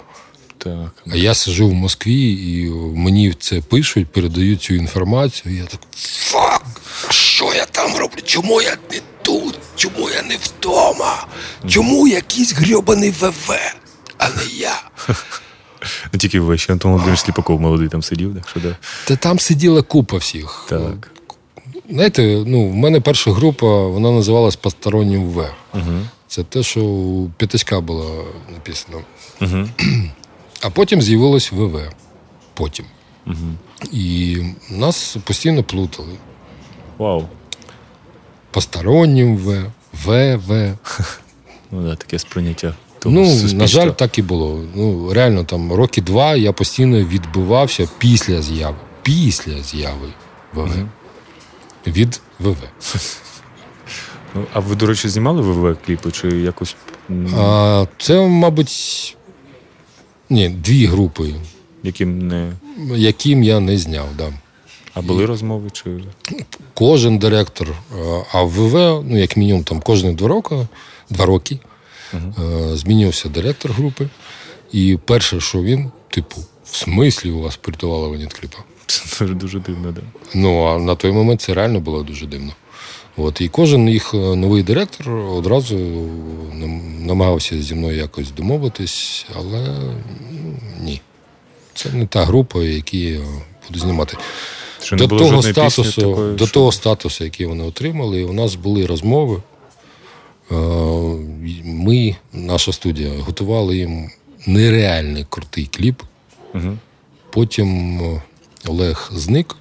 так. 0.59 1.02
А 1.12 1.16
я 1.16 1.35
сижу 1.35 1.69
в 1.69 1.75
Москві, 1.75 2.33
і 2.33 2.71
мені 2.95 3.33
це 3.33 3.61
пишуть, 3.61 4.09
передають 4.09 4.62
цю 4.62 4.75
інформацію. 4.75 5.54
І 5.54 5.57
я 5.57 5.64
так 5.64 5.80
фак, 5.97 6.62
що 7.11 7.54
я 7.54 7.66
там 7.66 7.97
роблю? 7.97 8.19
Чому 8.25 8.62
я 8.62 8.76
не 8.92 9.00
тут? 9.23 9.59
Чому 9.76 10.11
я 10.11 10.23
не 10.23 10.37
вдома? 10.37 11.26
Чому 11.69 12.09
якийсь 12.09 12.52
грьобаний 12.52 13.11
ВВ, 13.11 13.54
а 14.20 14.28
не 14.28 14.44
я? 14.58 14.82
Не 16.12 16.18
тільки 16.18 16.40
ВВ, 16.40 16.58
ще 16.58 16.72
Антон 16.72 16.90
Володимирович 16.90 17.24
Сліпаков 17.24 17.60
молодий 17.60 17.88
там 17.88 18.02
сидів, 18.02 18.34
так 18.34 18.48
що 18.48 18.60
да. 18.60 18.76
Та 19.04 19.16
там 19.16 19.38
сиділа 19.38 19.82
купа 19.82 20.16
всіх. 20.16 20.66
Так. 20.68 21.10
Знаєте, 21.90 22.44
ну, 22.46 22.68
в 22.68 22.74
мене 22.74 23.00
перша 23.00 23.32
група, 23.32 23.86
вона 23.86 24.10
називалась 24.10 24.56
Постороннім 24.56 25.24
В. 25.24 25.50
Угу. 25.74 26.00
Це 26.26 26.44
те, 26.44 26.62
що 26.62 26.80
у 26.84 27.28
п'ятачка 27.28 27.80
було 27.80 28.24
написано. 28.52 29.00
Угу. 29.40 29.68
А 30.62 30.70
потім 30.70 31.02
з'явилось 31.02 31.52
ВВ. 31.52 31.80
Потім. 32.54 32.86
Угу. 33.26 33.36
І 33.92 34.38
нас 34.70 35.16
постійно 35.24 35.62
плутали. 35.62 36.12
Вау. 36.98 37.28
Постороннім 38.50 39.36
В, 39.36 39.64
ВВ. 40.04 40.76
Ну 41.70 41.82
да, 41.82 41.96
таке 41.96 42.18
сприйняття. 42.18 42.74
Того 43.00 43.14
Ну, 43.14 43.26
суспільства. 43.26 43.59
на 43.59 43.66
жаль, 43.66 43.90
так 43.90 44.19
і 44.19 44.23
було. 44.23 44.61
Ну, 44.75 45.12
реально, 45.12 45.45
там 45.45 45.73
роки 45.73 46.02
два 46.02 46.35
я 46.37 46.52
постійно 46.52 47.04
відбивався 47.04 47.88
після 47.99 48.42
з'яви. 48.42 48.76
Після 49.02 49.62
з'яви 49.62 50.09
ВВ. 50.54 50.71
Від 51.87 52.21
ВВ. 52.40 52.57
Ну, 54.35 54.45
а 54.52 54.61
ви, 54.61 54.75
до 54.76 54.87
речі, 54.87 55.09
знімали 55.09 55.42
ВВ 55.42 55.76
кліпи 55.87 56.11
чи 56.11 56.28
якось. 56.28 56.76
А, 57.37 57.87
Це, 57.99 58.28
мабуть, 58.28 59.16
ні, 60.30 60.49
дві 60.49 60.87
групи, 60.87 61.35
яким 61.83 62.28
не. 62.28 62.52
яким 62.97 63.42
я 63.42 63.61
не 63.61 63.78
зняв. 63.78 64.07
Да. 64.19 64.33
А 64.95 65.02
були 65.02 65.26
розмови? 65.26 65.71
чи... 65.73 65.90
Кожен 66.75 67.19
директор, 67.19 67.69
а 68.33 68.42
ВВ, 68.42 68.75
ну, 69.04 69.19
як 69.19 69.37
мінімум, 69.37 69.64
там 69.64 69.80
кожні 69.80 70.12
два 70.12 70.28
роки, 70.28 70.66
два 71.11 71.26
роки 71.26 71.59
uh 72.14 72.76
змінювався 72.76 73.28
директор 73.28 73.72
групи. 73.72 74.08
І 74.72 74.98
перше, 75.04 75.40
що 75.40 75.62
він, 75.62 75.90
типу, 76.08 76.36
в 76.64 76.76
смислі 76.76 77.30
у 77.30 77.40
вас 77.40 77.56
порятували 77.56 78.08
ваніт 78.08 78.32
кліпа. 78.32 78.58
Це 78.86 79.26
дуже 79.26 79.60
дивно, 79.60 79.92
да. 79.92 80.00
Ну, 80.34 80.64
а 80.64 80.78
на 80.78 80.94
той 80.94 81.12
момент 81.12 81.40
це 81.40 81.54
реально 81.54 81.80
було 81.80 82.02
дуже 82.02 82.26
дивно. 82.26 82.52
От, 83.16 83.40
І 83.40 83.48
кожен 83.48 83.88
їх 83.88 84.14
е, 84.14 84.16
новий 84.16 84.62
директор 84.62 85.10
одразу 85.10 85.76
намагався 86.98 87.62
зі 87.62 87.74
мною 87.74 87.96
якось 87.96 88.30
домовитись, 88.30 89.26
але 89.34 89.78
ну, 90.30 90.58
ні. 90.80 91.00
Це 91.74 91.92
не 91.92 92.06
та 92.06 92.24
група, 92.24 92.62
яку 92.62 92.96
я 92.96 93.20
буду 93.68 93.80
знімати. 93.80 94.16
Що 94.82 94.96
до 94.96 95.08
того 95.08 95.42
статусу, 95.42 96.00
такої, 96.00 96.36
до 96.36 96.46
що... 96.46 96.54
того 96.54 96.72
статусу, 96.72 97.24
який 97.24 97.46
вони 97.46 97.64
отримали, 97.64 98.24
у 98.24 98.32
нас 98.32 98.54
були 98.54 98.86
розмови. 98.86 99.42
Ми, 101.64 102.16
наша 102.33 102.73
студія, 102.73 103.11
готували 103.19 103.76
їм 103.76 104.11
нереальний 104.47 105.26
крутий 105.28 105.66
кліп. 105.66 106.02
Угу. 106.54 106.78
Потім 107.30 108.00
е, 108.00 108.23
Олег 108.66 109.11
зник. 109.14 109.57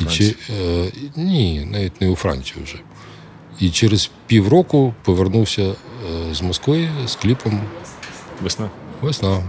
І 0.00 0.04
чи, 0.04 0.34
е, 0.50 0.92
Ні, 1.16 1.68
навіть 1.72 2.00
не 2.00 2.08
у 2.08 2.16
Франції 2.16 2.64
вже. 2.64 2.78
І 3.60 3.70
через 3.70 4.10
півроку 4.26 4.94
повернувся 5.02 5.62
е, 5.62 5.74
з 6.34 6.42
Москви 6.42 6.88
з 7.06 7.14
кліпом 7.14 7.60
Весна. 8.42 8.70
Весна. 9.00 9.42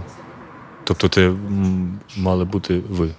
Тобто 0.84 1.08
це 1.08 1.32
мали 2.16 2.44
бути 2.44 2.80
ви. 2.88 3.10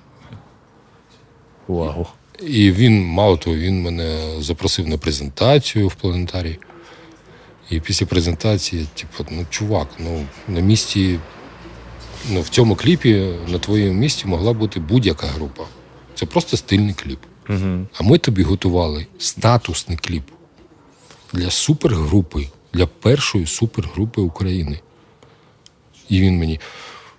Увагу. 1.67 2.07
І 2.47 2.71
він, 2.71 3.05
мало 3.05 3.37
того, 3.37 3.55
він 3.55 3.81
мене 3.81 4.19
запросив 4.39 4.87
на 4.87 4.97
презентацію 4.97 5.87
в 5.87 5.95
планетарій. 5.95 6.59
І 7.69 7.79
після 7.79 8.05
презентації, 8.05 8.87
типу, 8.93 9.31
ну, 9.31 9.45
чувак, 9.49 9.87
ну, 9.99 10.25
на 10.47 10.59
місці, 10.59 11.19
ну, 12.29 12.41
в 12.41 12.49
цьому 12.49 12.75
кліпі 12.75 13.33
на 13.47 13.59
твоєму 13.59 13.93
місці 13.93 14.27
могла 14.27 14.53
бути 14.53 14.79
будь-яка 14.79 15.27
група. 15.27 15.63
Це 16.15 16.25
просто 16.25 16.57
стильний 16.57 16.93
кліп. 16.93 17.19
Угу. 17.49 17.87
А 17.97 18.03
ми 18.03 18.17
тобі 18.17 18.43
готували 18.43 19.07
статусний 19.17 19.97
кліп 19.97 20.23
для 21.33 21.51
супергрупи, 21.51 22.47
для 22.73 22.85
першої 22.85 23.45
супергрупи 23.45 24.21
України. 24.21 24.79
І 26.09 26.21
він 26.21 26.37
мені: 26.37 26.59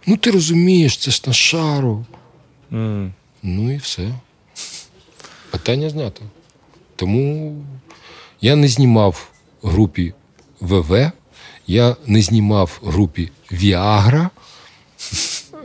ну 0.06 0.16
ти 0.16 0.30
розумієш, 0.30 0.96
це 0.96 1.10
ж 1.10 1.22
на 1.26 1.32
шару. 1.32 2.06
Mm. 2.72 3.10
Ну 3.42 3.74
і 3.74 3.76
все. 3.76 4.14
Питання 5.50 5.90
знято. 5.90 6.22
Тому 6.96 7.56
я 8.40 8.56
не 8.56 8.68
знімав 8.68 9.30
групі 9.62 10.14
ВВ, 10.60 11.10
я 11.66 11.96
не 12.06 12.22
знімав 12.22 12.80
групі 12.82 13.30
Віагра. 13.52 14.30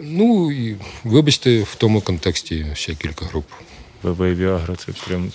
Ну 0.01 0.51
і 0.51 0.75
вибачте, 1.03 1.63
в 1.63 1.75
тому 1.75 2.01
контексті 2.01 2.65
ще 2.73 2.95
кілька 2.95 3.25
груп. 3.25 3.45
ВВ 4.03 4.25
і 4.25 4.33
Віагра 4.33 4.75
це 4.75 4.91
прям. 5.07 5.31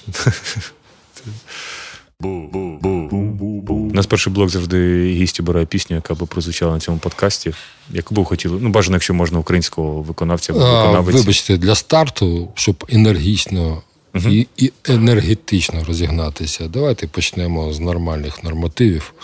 У 3.68 3.94
нас 3.94 4.06
перший 4.06 4.32
блок 4.32 4.48
завжди 4.48 5.10
гість 5.12 5.40
обирає 5.40 5.66
пісню, 5.66 5.96
яка 5.96 6.14
б 6.14 6.26
прозвучала 6.26 6.74
на 6.74 6.80
цьому 6.80 6.98
подкасті. 6.98 7.52
Яку 7.90 8.14
б 8.14 8.24
хотіли? 8.24 8.58
Ну, 8.60 8.68
бажано, 8.68 8.96
якщо 8.96 9.14
можна 9.14 9.38
українського 9.38 10.02
виконавця 10.02 10.52
або 10.52 10.60
виконавець. 10.60 11.16
Вибачте, 11.16 11.56
для 11.56 11.74
старту, 11.74 12.48
щоб 12.54 12.84
енергічно 12.88 13.82
uh-huh. 14.14 14.30
і, 14.30 14.48
і 14.56 14.72
енергетично 14.88 15.84
розігнатися, 15.84 16.68
давайте 16.68 17.06
почнемо 17.06 17.72
з 17.72 17.80
нормальних 17.80 18.44
нормативів. 18.44 19.14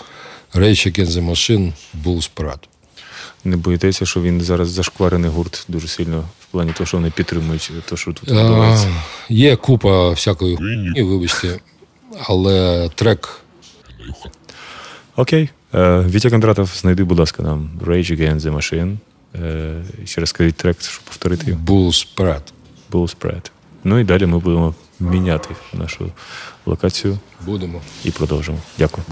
Rage 0.55 0.87
Against 0.87 1.11
the 1.11 1.29
Machine, 1.29 1.71
Bulls 2.03 2.29
Parade. 2.35 2.63
Не 3.43 3.57
боїтеся, 3.57 4.05
що 4.05 4.21
він 4.21 4.41
зараз 4.41 4.69
зашкварений 4.69 5.29
гурт 5.29 5.65
дуже 5.67 5.87
сильно 5.87 6.23
в 6.39 6.45
плані 6.45 6.71
того, 6.73 6.87
що 6.87 6.97
вони 6.97 7.11
підтримують 7.11 7.71
те, 7.89 7.97
що 7.97 8.13
тут 8.13 8.29
відбувається? 8.29 8.87
Є 9.29 9.55
купа 9.55 10.09
всякої 10.09 10.55
хуйні, 10.55 11.01
вибачте, 11.01 11.59
але 12.27 12.89
трек. 12.95 13.39
Окей. 15.15 15.49
Uh, 15.73 16.09
Вітя 16.09 16.29
Кондратов, 16.29 16.69
знайди, 16.75 17.03
будь 17.03 17.19
ласка, 17.19 17.43
нам 17.43 17.69
Rage 17.85 18.19
Against 18.19 18.39
the 18.39 18.55
Machine. 18.55 18.97
Uh, 19.41 20.05
ще 20.05 20.21
раз 20.21 20.29
скажіть 20.29 20.55
трек, 20.55 20.81
щоб 20.81 21.03
повторити. 21.03 21.57
Bulls 21.65 22.07
Parade. 22.17 22.51
Bulls 22.91 23.15
Parade. 23.21 23.49
Ну 23.83 23.99
і 23.99 24.03
далі 24.03 24.25
ми 24.25 24.39
будемо 24.39 24.75
міняти 25.11 25.49
нашу 25.73 26.11
локацію. 26.65 27.17
Будемо. 27.45 27.81
І 28.03 28.11
продовжимо. 28.11 28.57
Дякую. 28.77 29.05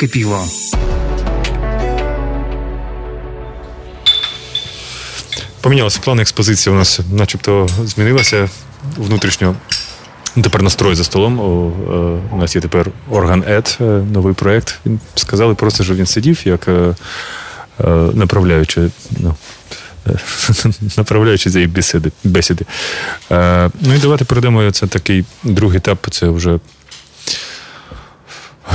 Радіо 0.00 0.30
накипіло. 0.30 0.44
Помінялися 5.60 6.00
плани, 6.04 6.22
експозиція 6.22 6.74
у 6.74 6.78
нас 6.78 7.00
начебто 7.12 7.68
змінилася 7.84 8.48
внутрішньо. 8.96 9.56
Тепер 10.42 10.62
настрой 10.62 10.94
за 10.94 11.04
столом. 11.04 11.40
Е, 11.40 12.34
у 12.34 12.36
нас 12.36 12.54
є 12.54 12.60
тепер 12.60 12.90
орган 13.10 13.44
Ед, 13.48 13.78
е, 13.80 13.84
новий 13.84 14.34
проєкт. 14.34 14.78
Він 14.86 15.00
сказали 15.14 15.54
просто, 15.54 15.84
що 15.84 15.94
він 15.94 16.06
сидів 16.06 16.46
як 16.46 16.68
е, 16.68 16.94
направляючи, 18.14 18.90
ну, 19.10 19.34
направляючи 20.96 21.50
цієї 21.50 21.68
бесіди. 21.68 22.12
бесіди. 22.24 22.64
Ну 23.80 23.94
і 23.96 23.98
давайте 24.02 24.24
перейдемо. 24.24 24.70
Це 24.70 24.86
такий 24.86 25.24
другий 25.44 25.78
етап. 25.78 26.06
Це 26.10 26.28
вже 26.28 26.58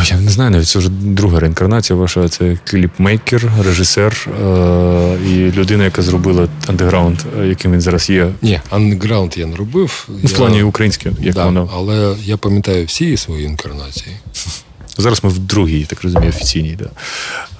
Я 0.09 0.17
не 0.19 0.31
знаю, 0.31 0.51
навіть 0.51 0.67
це 0.67 0.79
вже 0.79 0.89
друга 0.89 1.39
реінкарнація 1.39 1.99
ваша. 1.99 2.29
Це 2.29 2.57
кліпмейкер, 2.63 3.51
режисер 3.65 4.27
е- 4.43 5.17
і 5.29 5.51
людина, 5.51 5.83
яка 5.83 6.01
зробила 6.01 6.47
андеграунд, 6.67 7.19
е, 7.39 7.47
яким 7.47 7.71
він 7.71 7.81
зараз 7.81 8.09
є. 8.09 8.27
Ні, 8.41 8.59
андеграунд 8.69 9.37
я 9.37 9.45
не 9.45 9.55
робив. 9.55 10.05
Ну, 10.09 10.15
В 10.27 10.31
Я- 10.31 10.37
плані 10.37 10.63
українське, 10.63 11.11
як 11.21 11.35
да, 11.35 11.45
воно. 11.45 11.69
Але 11.75 12.15
я 12.23 12.37
пам'ятаю 12.37 12.85
всі 12.85 13.17
свої 13.17 13.45
інкарнації. 13.45 14.15
Зараз 14.97 15.23
ми 15.23 15.29
в 15.29 15.39
другій, 15.39 15.83
так 15.83 16.03
розумію, 16.03 16.29
офіційній. 16.29 16.77
Да. 16.79 16.89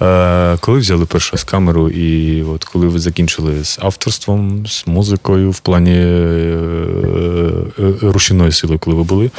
Е, 0.06 0.56
коли 0.60 0.78
взяли 0.78 1.04
першу 1.04 1.32
раз 1.32 1.44
камеру, 1.44 1.88
і 1.88 2.42
от 2.42 2.64
коли 2.64 2.86
ви 2.88 2.98
закінчили 2.98 3.64
з 3.64 3.78
авторством, 3.82 4.66
з 4.66 4.86
музикою, 4.86 5.50
в 5.50 5.58
плані 5.58 5.90
е, 5.96 6.04
е, 7.78 7.92
рушійної 8.02 8.52
сили, 8.52 8.78
коли 8.78 8.96
ви 8.96 9.02
були, 9.02 9.24
е, 9.26 9.30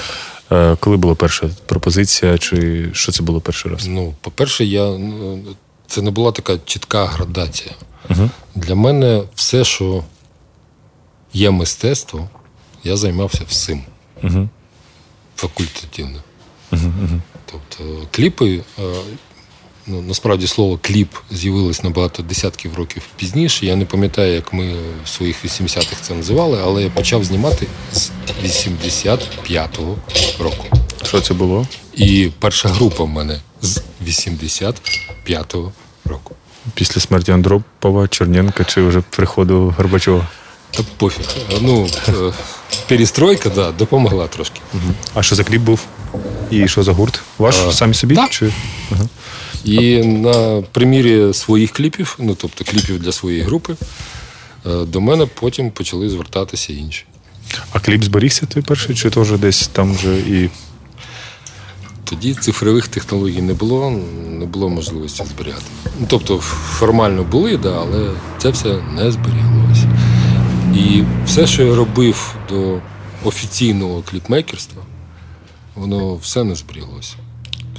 коли 0.80 0.98
була 0.98 1.16
перша 1.16 1.50
пропозиція, 1.66 2.38
чи 2.38 2.90
що 2.94 3.12
це 3.12 3.24
було 3.24 3.42
перший 3.42 3.72
раз? 3.72 3.88
Ну, 3.88 4.14
по-перше, 4.22 4.66
я, 4.66 4.86
ну, 4.86 5.40
це 5.88 6.02
не 6.02 6.12
була 6.12 6.32
така 6.32 6.58
чітка 6.66 7.06
градація. 7.06 7.72
Угу. 8.10 8.30
Для 8.56 8.76
мене 8.76 9.24
все, 9.36 9.64
що 9.64 10.04
є 11.34 11.52
мистецтво, 11.52 12.30
я 12.84 12.98
займався 12.98 13.42
всім 13.48 13.84
Угу. 14.24 14.50
факультативно. 15.36 16.20
Тобто 17.52 18.08
кліпи, 18.12 18.64
е, 18.80 18.82
ну, 19.88 20.02
насправді 20.02 20.48
слово 20.48 20.80
кліп 20.82 21.10
з'явилось 21.32 21.84
набагато 21.84 22.24
десятків 22.24 22.76
років 22.76 23.02
пізніше. 23.16 23.66
Я 23.66 23.76
не 23.76 23.86
пам'ятаю, 23.86 24.34
як 24.34 24.54
ми 24.54 24.76
в 25.06 25.10
своїх 25.10 25.46
80-х 25.46 25.96
це 26.02 26.14
називали, 26.14 26.60
але 26.64 26.84
я 26.84 26.90
почав 26.90 27.24
знімати 27.24 27.68
з 27.94 28.12
85-го 28.46 29.96
року. 30.40 30.66
Що 31.06 31.22
це 31.22 31.34
було? 31.34 31.68
І 31.96 32.30
перша 32.40 32.70
група 32.70 33.04
в 33.04 33.08
мене 33.08 33.40
з 33.62 33.82
85-го 34.08 35.72
року. 36.06 36.36
Після 36.74 37.02
смерті 37.02 37.32
Андропова, 37.32 38.08
Черненка 38.08 38.64
чи 38.64 38.82
вже 38.82 39.02
приходу 39.02 39.74
Горбачова? 39.78 40.28
Та 40.72 40.84
пофіг. 40.98 41.26
Ну, 41.62 41.88
е, 42.08 42.12
перестройка, 42.88 43.50
да, 43.50 43.72
допомогла 43.72 44.28
трошки. 44.28 44.62
А 45.14 45.24
що 45.24 45.36
за 45.36 45.44
кліп 45.44 45.62
був? 45.62 45.80
І 46.52 46.68
що 46.68 46.84
за 46.84 46.92
гурт? 46.92 47.22
Ваш 47.38 47.56
А, 47.68 47.72
самі 47.72 47.94
собі? 47.94 48.16
так. 48.16 48.30
Чи? 48.30 48.52
І 49.66 50.04
на 50.04 50.64
примірі 50.72 51.34
своїх 51.34 51.72
кліпів, 51.72 52.16
ну 52.20 52.36
тобто 52.36 52.64
кліпів 52.64 53.00
для 53.00 53.12
своєї 53.12 53.44
групи, 53.44 53.76
е, 54.66 54.86
до 54.86 55.02
мене 55.02 55.26
потім 55.26 55.72
почали 55.72 56.10
звертатися 56.10 56.74
інші. 56.74 57.06
А 57.72 57.80
кліп 57.80 58.04
зберігся 58.04 58.46
той 58.46 58.64
перший, 58.64 58.96
чи 58.96 59.10
теж 59.10 59.32
десь 59.32 59.68
там 59.68 59.94
вже 59.94 60.18
і. 60.18 60.50
Тоді 62.04 62.34
цифрових 62.34 62.88
технологій 62.88 63.42
не 63.42 63.54
було, 63.54 63.92
не 64.30 64.46
було 64.46 64.70
можливості 64.70 65.24
зберігати. 65.26 65.64
Ну, 66.00 66.06
тобто 66.10 66.38
формально 66.80 67.24
були, 67.24 67.58
да, 67.58 67.78
але 67.82 68.12
це 68.38 68.50
все 68.50 68.80
не 68.96 69.12
зберігалося. 69.12 69.90
І 70.76 71.04
все, 71.26 71.48
що 71.48 71.64
я 71.64 71.76
робив 71.76 72.36
до 72.50 72.80
офіційного 73.24 74.02
кліпмейкерства, 74.02 74.84
воно 75.76 76.16
все 76.16 76.44
не 76.44 76.56
зберіглося. 76.56 77.16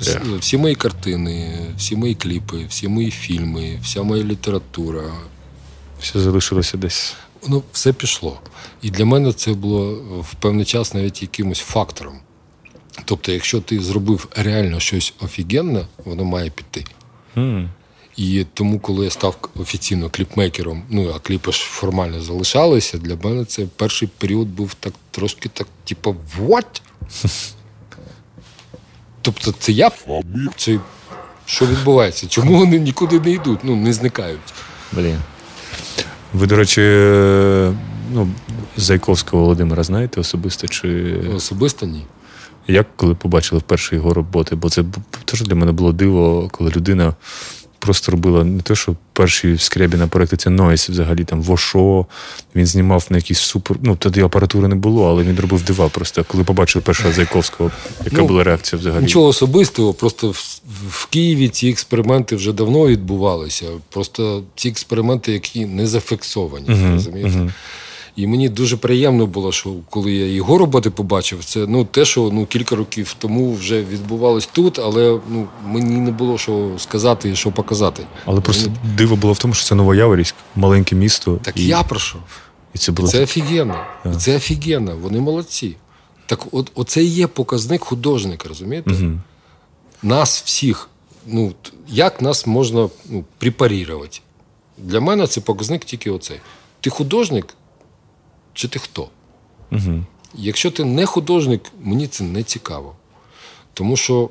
Всі, 0.00 0.10
Yeah. 0.10 0.38
всі 0.38 0.56
мої 0.56 0.74
картини, 0.74 1.58
всі 1.76 1.96
мої 1.96 2.14
кліпи, 2.14 2.64
всі 2.68 2.88
мої 2.88 3.10
фільми, 3.10 3.78
вся 3.82 4.02
моя 4.02 4.24
література, 4.24 5.02
Все 6.00 6.20
залишилося 6.20 6.76
десь. 6.76 7.14
воно 7.42 7.62
все 7.72 7.92
пішло. 7.92 8.40
І 8.82 8.90
для 8.90 9.04
мене 9.04 9.32
це 9.32 9.52
було 9.52 9.92
в 10.30 10.34
певний 10.34 10.64
час 10.64 10.94
навіть 10.94 11.22
якимось 11.22 11.58
фактором. 11.58 12.18
Тобто, 13.04 13.32
якщо 13.32 13.60
ти 13.60 13.80
зробив 13.80 14.28
реально 14.36 14.80
щось 14.80 15.14
офігенне, 15.20 15.86
воно 16.04 16.24
має 16.24 16.50
піти. 16.50 16.84
м 17.36 17.70
І 18.16 18.46
тому, 18.54 18.80
коли 18.80 19.04
я 19.04 19.10
став 19.10 19.36
офіційно 19.56 20.10
кліпмейкером, 20.10 20.82
ну 20.90 21.12
а 21.16 21.18
кліпи 21.18 21.52
ж 21.52 21.58
формально 21.58 22.22
залишалися, 22.22 22.98
для 22.98 23.16
мене 23.16 23.44
це 23.44 23.66
перший 23.76 24.08
період 24.18 24.48
був 24.48 24.74
так 24.74 24.92
трошки 25.10 25.48
так, 25.48 25.66
типу, 25.84 26.16
what? 26.38 26.80
Тобто, 29.22 29.52
це 29.58 29.72
я 29.72 29.90
чи 30.56 30.80
що 31.46 31.66
відбувається? 31.66 32.26
Чому 32.28 32.58
вони 32.58 32.78
нікуди 32.78 33.20
не 33.20 33.30
йдуть? 33.30 33.60
Ну, 33.62 33.76
не 33.76 33.92
зникають. 33.92 34.40
Блін. 34.92 35.16
Ви, 36.32 36.46
до 36.46 36.56
речі, 36.56 36.80
ну, 38.12 38.28
Зайковського 38.76 39.42
Володимира 39.42 39.82
знаєте 39.82 40.20
особисто? 40.20 40.68
Чи 40.68 41.14
Особисто 41.36 41.86
ні. 41.86 42.04
як 42.68 42.86
коли 42.96 43.14
побачили 43.14 43.58
вперше 43.58 43.96
його 43.96 44.14
роботи? 44.14 44.56
Бо 44.56 44.70
це 44.70 44.84
теж 45.24 45.42
для 45.42 45.54
мене 45.54 45.72
було 45.72 45.92
диво, 45.92 46.48
коли 46.52 46.70
людина 46.70 47.14
просто 47.88 48.12
робила 48.12 48.44
не 48.44 48.62
те, 48.62 48.74
що 48.74 48.94
перші 49.12 49.58
скрябіна 49.58 50.06
проекти, 50.06 50.36
це 50.36 50.50
Нойс, 50.50 50.90
взагалі 50.90 51.24
там 51.24 51.42
Вошо. 51.42 52.06
Він 52.54 52.66
знімав 52.66 53.06
на 53.10 53.16
якісь 53.16 53.38
супер. 53.38 53.76
Ну, 53.82 53.96
тоді 53.96 54.20
апаратури 54.20 54.68
не 54.68 54.74
було, 54.74 55.08
але 55.08 55.22
він 55.22 55.36
робив 55.40 55.62
дива 55.62 55.88
просто. 55.88 56.24
Коли 56.24 56.44
побачили 56.44 56.82
першого 56.82 57.12
Зайковського, 57.16 57.70
яка 58.04 58.16
Ну, 58.16 58.26
була 58.26 58.44
реакція 58.44 58.80
взагалі? 58.80 59.02
Нічого 59.02 59.26
особистого, 59.26 59.94
просто 59.94 60.30
в, 60.30 60.60
в 60.90 61.06
Києві 61.06 61.48
ці 61.48 61.68
експерименти 61.68 62.36
вже 62.36 62.52
давно 62.52 62.86
відбувалися. 62.86 63.66
Просто 63.88 64.42
ці 64.56 64.68
експерименти, 64.68 65.32
які 65.32 65.66
не 65.66 65.86
зафіксовані. 65.86 66.64
Мгм, 66.68 66.92
розумієте? 66.92 67.30
мгм. 67.30 67.52
І 68.18 68.26
мені 68.26 68.48
дуже 68.48 68.76
приємно 68.76 69.26
було, 69.26 69.52
що 69.52 69.74
коли 69.90 70.12
я 70.12 70.26
його 70.26 70.58
роботи 70.58 70.90
побачив, 70.90 71.44
це 71.44 71.66
ну 71.66 71.84
те, 71.84 72.04
що 72.04 72.30
ну 72.32 72.46
кілька 72.46 72.76
років 72.76 73.16
тому 73.18 73.54
вже 73.54 73.84
відбувалось 73.84 74.46
тут, 74.52 74.78
але 74.78 75.20
ну 75.28 75.48
мені 75.64 75.96
не 75.96 76.10
було 76.10 76.38
що 76.38 76.70
сказати 76.78 77.30
і 77.30 77.36
що 77.36 77.50
показати. 77.50 78.02
Але 78.24 78.40
просто 78.40 78.70
диво 78.96 79.16
було 79.16 79.32
в 79.32 79.38
тому, 79.38 79.54
що 79.54 79.64
це 79.64 79.74
Новояворівськ, 79.74 80.34
маленьке 80.56 80.96
місто. 80.96 81.38
Так 81.42 81.56
і, 81.56 81.66
я 81.66 81.82
прошу. 81.82 82.18
і 82.74 82.78
це 82.78 82.92
було 82.92 83.08
це 83.08 83.22
офігенно. 83.22 83.76
І 84.04 84.16
це 84.16 84.36
офігенно. 84.36 84.96
Вони 85.02 85.20
молодці. 85.20 85.76
Так, 86.26 86.46
от 86.52 86.72
оце 86.74 87.02
і 87.02 87.06
є 87.06 87.26
показник 87.26 87.84
художника, 87.84 88.48
розумієте? 88.48 88.90
Мгм. 88.90 89.22
Нас 90.02 90.42
всіх, 90.44 90.88
ну 91.26 91.52
як 91.88 92.22
нас 92.22 92.46
можна 92.46 92.88
ну, 93.10 93.24
препарірувати? 93.38 94.20
Для 94.78 95.00
мене 95.00 95.26
це 95.26 95.40
показник 95.40 95.84
тільки 95.84 96.10
оцей. 96.10 96.40
Ти 96.80 96.90
художник 96.90 97.54
чи 98.58 98.68
ти 98.68 98.78
хто? 98.78 99.08
Мгм. 99.70 100.06
Якщо 100.34 100.70
ти 100.70 100.84
не 100.84 101.06
художник, 101.06 101.72
мені 101.80 102.08
це 102.08 102.24
не 102.24 102.42
цікаво. 102.42 102.96
Тому 103.74 103.96
що. 103.96 104.30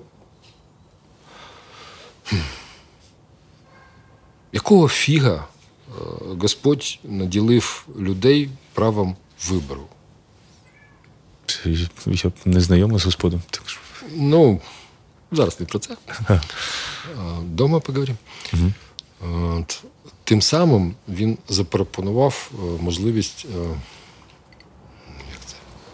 Якого 4.52 4.88
фіга 4.88 5.34
е, 5.36 5.44
Господь 6.42 7.00
наділив 7.04 7.88
людей 8.00 8.50
правом 8.74 9.16
вибору? 9.50 9.88
я 12.06 12.32
не 12.46 12.62
знайомий 12.62 13.00
з 13.00 13.06
Господом. 13.06 13.42
Так 13.50 13.70
що... 13.70 13.80
Ну, 14.16 14.62
зараз 15.32 15.60
не 15.60 15.66
про 15.66 15.80
це. 15.80 15.98
Дома 17.44 17.80
поговоримо. 17.80 18.18
Угу. 18.54 19.66
Тим 20.24 20.42
самим 20.42 20.96
він 21.10 21.38
запропонував 21.50 22.52
е, 22.54 22.84
можливість 22.84 23.46
е, 23.56 23.76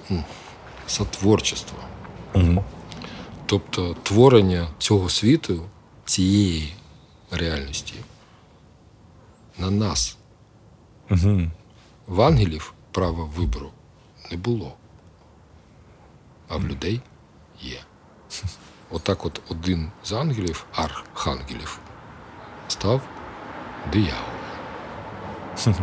це? 0.07 0.23
сотворчества. 0.87 1.79
Угу. 2.33 2.63
Тобто 3.45 3.95
творення 4.03 4.67
цього 4.77 5.09
світу, 5.09 5.63
цієї 6.05 6.73
реальності 7.31 7.93
на 9.57 9.71
нас. 9.71 10.17
Угу. 11.11 11.41
В 12.07 12.21
ангелів 12.21 12.73
права 12.91 13.23
вибору 13.23 13.71
не 14.31 14.37
було, 14.37 14.73
а 16.49 16.57
в 16.57 16.67
людей 16.67 17.01
є. 17.61 17.79
Отак 18.91 19.25
от 19.25 19.41
один 19.49 19.91
з 20.03 20.13
ангелів, 20.13 20.65
архангелів, 20.75 21.79
став 22.67 23.01
дияволом. 23.91 24.23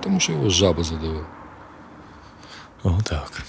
Тому 0.00 0.20
що 0.20 0.32
його 0.32 0.50
жаба 0.50 0.82
задавив. 0.82 1.26
О, 2.84 2.98
так. 3.04 3.42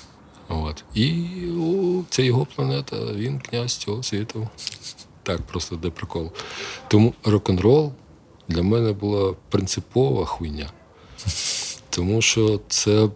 От. 0.49 0.83
І 0.93 1.25
о, 1.59 2.03
це 2.09 2.25
його 2.25 2.45
планета, 2.45 2.95
він 3.13 3.39
князь 3.39 3.77
цього 3.77 4.03
світу. 4.03 4.47
Так, 5.23 5.41
просто 5.41 5.75
де 5.75 5.89
прикол. 5.89 6.31
Тому 6.87 7.13
рок-н-рол 7.23 7.91
для 8.47 8.63
мене 8.63 8.91
була 8.93 9.33
принципова 9.49 10.25
хуйня. 10.25 10.69
Тому 11.89 12.21
що 12.21 12.59
це 12.67 13.09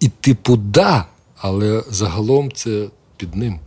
і 0.00 0.08
типу 0.08 0.56
да, 0.56 1.06
але 1.36 1.84
загалом 1.88 2.52
це 2.52 2.88
під 3.16 3.34
ним. 3.36 3.60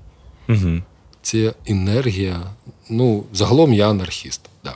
Угу. 0.49 0.81
Це 1.21 1.53
енергія. 1.65 2.41
Ну, 2.89 3.23
загалом 3.33 3.73
я 3.73 3.89
анархіст. 3.89 4.41
Да. 4.63 4.75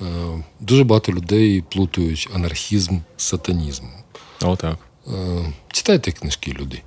Е, 0.00 0.44
дуже 0.60 0.84
багато 0.84 1.12
людей 1.12 1.64
плутають 1.70 2.28
анархізм 2.34 2.98
з 3.16 3.24
сатанізмом. 3.24 3.92
О, 4.42 4.56
так. 4.56 4.74
Е, 4.74 4.83
читайте 5.72 6.12
книжки 6.12 6.52
люди. 6.52 6.82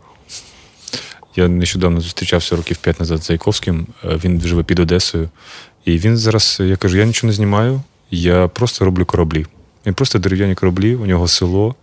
Я 1.35 1.47
нещодавно 1.47 2.01
зустрічався 2.01 2.55
років 2.55 2.77
п'ять 2.77 2.99
назад 2.99 3.23
з 3.23 3.27
Зайковським. 3.27 3.87
Е, 4.03 4.19
він 4.23 4.41
живе 4.41 4.63
під 4.63 4.79
Одесою. 4.79 5.29
І 5.85 5.97
він 5.97 6.17
зараз, 6.17 6.57
я 6.61 6.75
кажу, 6.75 6.97
я 6.97 7.05
нічого 7.05 7.27
не 7.27 7.33
знімаю, 7.33 7.81
я 8.11 8.47
просто 8.47 8.85
роблю 8.85 9.05
кораблі. 9.05 9.45
Він 9.85 9.93
просто 9.93 10.19
дерев'яні 10.19 10.55
кораблі, 10.55 10.95
у 10.95 11.05
нього 11.05 11.27
село. 11.27 11.75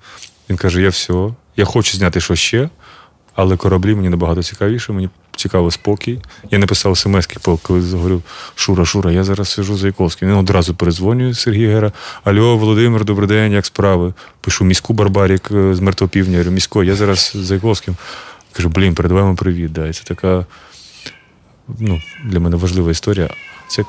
Він 0.51 0.57
каже: 0.57 0.83
Я 0.83 0.89
все, 0.89 1.31
я 1.57 1.65
хочу 1.65 1.97
зняти 1.97 2.21
що 2.21 2.35
ще, 2.35 2.69
але 3.35 3.57
кораблі 3.57 3.95
мені 3.95 4.09
набагато 4.09 4.43
цікавіше, 4.43 4.93
мені 4.93 5.09
цікавий 5.37 5.71
спокій. 5.71 6.19
Я 6.51 6.59
написав 6.59 6.99
смс, 6.99 7.29
коли 7.63 7.81
говорив, 7.81 8.23
Шура, 8.55 8.85
Шура, 8.85 9.13
я 9.13 9.25
зараз 9.25 9.49
сижу 9.49 9.77
за 9.77 9.87
Яковським. 9.87 10.29
Він 10.29 10.37
одразу 10.37 10.75
передзвонює 10.75 11.35
Сергій 11.35 11.67
Гера. 11.67 11.93
Алло, 12.25 12.57
Володимир, 12.57 13.05
добрий 13.05 13.29
день, 13.29 13.53
як 13.53 13.67
справи? 13.67 14.13
Пишу 14.41 14.65
міську 14.65 14.93
Барбарік 14.93 15.49
з 15.51 15.81
мертвопівня. 15.81 16.33
Говорю, 16.39 16.51
місько, 16.51 16.85
я 16.85 16.95
зараз 16.95 17.33
за 17.35 17.55
Яковським. 17.55 17.97
Кажу, 18.53 18.69
блін, 18.69 18.95
передаваємо 18.95 19.37
привіт. 19.37 19.73
Да. 19.73 19.87
І 19.87 19.93
це 19.93 20.05
така 20.05 20.47
ну, 21.79 22.01
для 22.25 22.41
мене 22.41 22.57
важлива 22.57 22.91
історія. 22.91 23.31
Це 23.69 23.85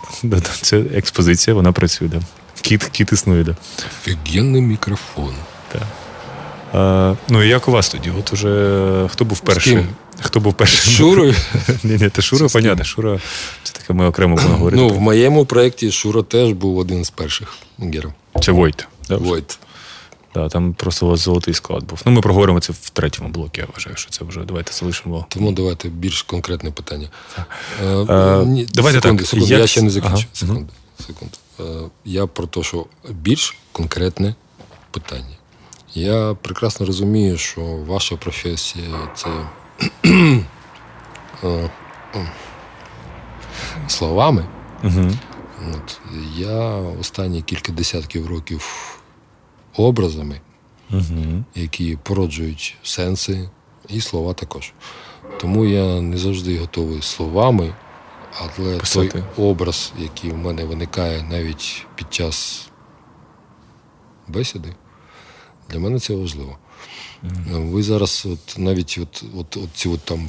це 0.62 0.80
експозиція, 0.80 1.54
вона 1.54 1.72
працює. 1.72 2.08
Да. 2.08 2.22
Кіт 2.62 2.84
кіт 2.84 3.14
існує. 3.14 3.44
Да. 3.44 3.56
Офігенний 3.78 4.62
мікрофон. 4.62 5.34
Так. 5.72 5.82
А, 5.82 6.05
Ну 7.30 7.44
і 7.44 7.48
як 7.48 7.68
у 7.68 7.72
вас 7.72 7.90
тоді? 7.90 8.12
От 8.20 8.34
уже 8.34 9.08
хто 9.12 9.26
був 9.26 9.40
перший? 9.40 9.86
Хто 10.22 10.40
був 10.40 10.54
перший? 10.54 10.94
Шурою? 10.94 11.34
Ні, 11.84 11.98
ні, 12.02 12.10
це 12.10 12.22
Шура, 12.22 12.48
понятно. 12.48 12.86
Шура, 12.86 13.20
це 13.64 13.74
таке 13.74 13.94
ми 13.94 14.06
окремо 14.06 14.36
будемо 14.36 14.56
говорити. 14.58 14.82
Ну, 14.82 14.90
в 14.90 15.02
моєму 15.02 15.46
проєкті 15.46 15.92
Шура 15.92 16.24
теж 16.24 16.52
був 16.52 16.78
один 16.78 17.06
з 17.06 17.10
перших 17.10 17.58
герів. 17.80 18.14
Це 18.42 18.52
Войт. 18.52 18.88
Да? 19.10 19.18
Войт. 19.18 19.60
Да, 20.36 20.50
там 20.50 20.74
просто 20.74 21.06
у 21.06 21.10
вас 21.10 21.20
золотий 21.20 21.54
склад 21.54 21.84
був. 21.84 22.02
Ну, 22.06 22.12
ми 22.12 22.22
проговоримо 22.22 22.60
це 22.60 22.74
в 22.74 22.90
третьому 22.90 23.30
блокі, 23.30 23.62
я 23.62 23.68
вважаю, 23.74 23.96
що 23.96 24.10
це 24.10 24.26
вже 24.26 24.40
давайте 24.40 24.74
залишимо. 24.74 25.26
Тому 25.30 25.52
давайте 25.52 25.90
більш 25.90 26.22
конкретне 26.22 26.72
питання. 26.72 27.10
А, 28.08 28.44
ні, 28.48 28.68
давайте 28.74 29.02
секунду, 29.02 29.24
так. 29.24 29.28
Секунду, 29.28 29.52
Як... 29.52 29.62
Я 29.62 29.68
ще 29.68 29.82
не 29.82 29.90
закінчу. 29.90 30.16
Ага. 30.16 30.26
Секунду. 30.34 30.70
секунду. 31.08 31.92
Я 32.06 32.28
про 32.28 32.48
те, 32.48 32.64
що 32.64 32.86
більш 33.10 33.56
конкретне 33.72 34.36
питання. 34.92 35.36
Я 35.96 36.36
прекрасно 36.42 36.86
розумію, 36.86 37.38
що 37.38 37.62
ваша 37.62 38.16
професія 38.16 39.10
це 39.16 39.30
словами. 43.88 44.46
Угу. 44.84 45.12
От. 45.74 46.00
Я 46.36 46.66
останні 47.00 47.42
кілька 47.42 47.72
десятків 47.72 48.28
років 48.28 48.92
образами, 49.78 50.42
угу. 50.92 51.44
які 51.56 51.98
породжують 52.04 52.76
сенси, 52.84 53.50
і 53.90 54.02
слова 54.02 54.34
також. 54.34 54.74
Тому 55.40 55.66
я 55.66 56.02
не 56.02 56.18
завжди 56.18 56.60
готовий 56.60 57.02
словами, 57.02 57.74
але 58.42 58.78
Писати. 58.78 59.10
той 59.10 59.46
образ, 59.46 59.94
який 60.00 60.32
в 60.32 60.38
мене 60.38 60.66
виникає 60.66 61.24
навіть 61.24 61.86
під 61.96 62.14
час 62.14 62.68
бесіди, 64.28 64.76
для 65.70 65.80
мене 65.80 66.00
це 66.00 66.16
важливо. 66.16 66.58
Mm-hmm. 67.24 67.70
Ви 67.70 67.84
зараз, 67.84 68.28
от 68.32 68.56
навіть 68.58 69.00
от, 69.02 69.24
от, 69.36 69.58
от 69.58 69.70
ці 69.74 69.90
от 69.90 70.00
там 70.02 70.28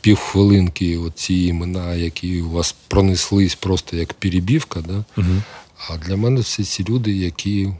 півхвилинки, 0.00 0.98
от 0.98 1.18
ці 1.18 1.34
імена, 1.34 1.94
які 1.94 2.42
у 2.42 2.50
вас 2.50 2.74
пронеслись 2.88 3.54
просто 3.54 3.96
як 3.96 4.12
перебівка, 4.12 4.80
да? 4.80 5.04
Mm-hmm. 5.16 5.42
а 5.88 5.96
для 5.96 6.16
мене 6.16 6.42
це 6.42 6.64
ці 6.64 6.84
люди, 6.84 7.12
які 7.12 7.72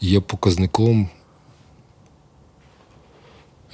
є 0.00 0.20
показником 0.20 1.08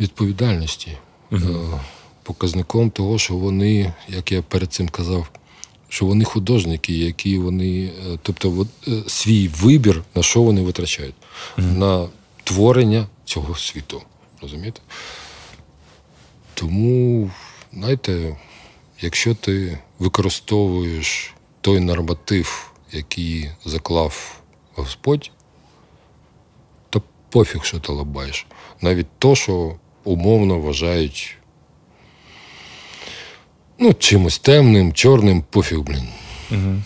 відповідальності, 0.00 0.98
mm-hmm. 1.30 1.80
показником 2.22 2.90
того, 2.90 3.18
що 3.18 3.34
вони, 3.34 3.92
як 4.08 4.32
я 4.32 4.42
перед 4.42 4.72
цим 4.72 4.88
казав, 4.88 5.30
що 5.88 6.06
вони 6.06 6.24
художники, 6.24 6.92
які 6.92 7.38
вони, 7.38 7.92
тобто 8.22 8.58
от, 8.58 8.68
свій 9.10 9.48
вибір, 9.48 10.02
на 10.14 10.22
що 10.22 10.42
вони 10.42 10.62
витрачають, 10.62 11.14
на 11.56 12.08
творення 12.50 13.06
цього 13.24 13.54
світу. 13.54 14.02
Розумієте? 14.42 14.80
Тому, 16.54 17.30
знаєте, 17.72 18.36
якщо 19.00 19.34
ти 19.34 19.78
використовуєш 19.98 21.34
той 21.60 21.80
норматив, 21.80 22.72
який 22.92 23.50
заклав 23.64 24.40
Господь, 24.74 25.30
то 26.90 27.02
пофіг, 27.30 27.64
що 27.64 27.78
ти 27.78 27.92
лабаєш. 27.92 28.46
Навіть 28.80 29.06
то, 29.18 29.34
що 29.34 29.76
умовно 30.04 30.58
вважають 30.58 31.36
ну, 33.78 33.94
чимось 33.94 34.38
темним, 34.38 34.92
чорним, 34.92 35.44
пофіг, 35.50 35.80
блін. 35.80 36.08
Угу. 36.50 36.82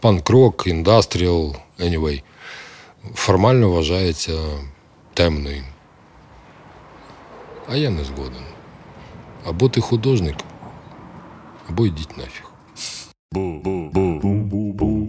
Панк-рок, 0.00 0.66
індастріал, 0.66 1.56
anyway, 1.78 2.22
формально 3.14 3.70
вважається 3.70 4.38
темною. 5.18 5.62
А 7.68 7.76
я 7.76 7.90
не 7.90 8.04
згоден. 8.04 8.42
Або 9.44 9.68
ти 9.68 9.80
художник, 9.80 10.34
або 11.68 11.86
йдіть 11.86 12.18
нафіг. 12.18 12.44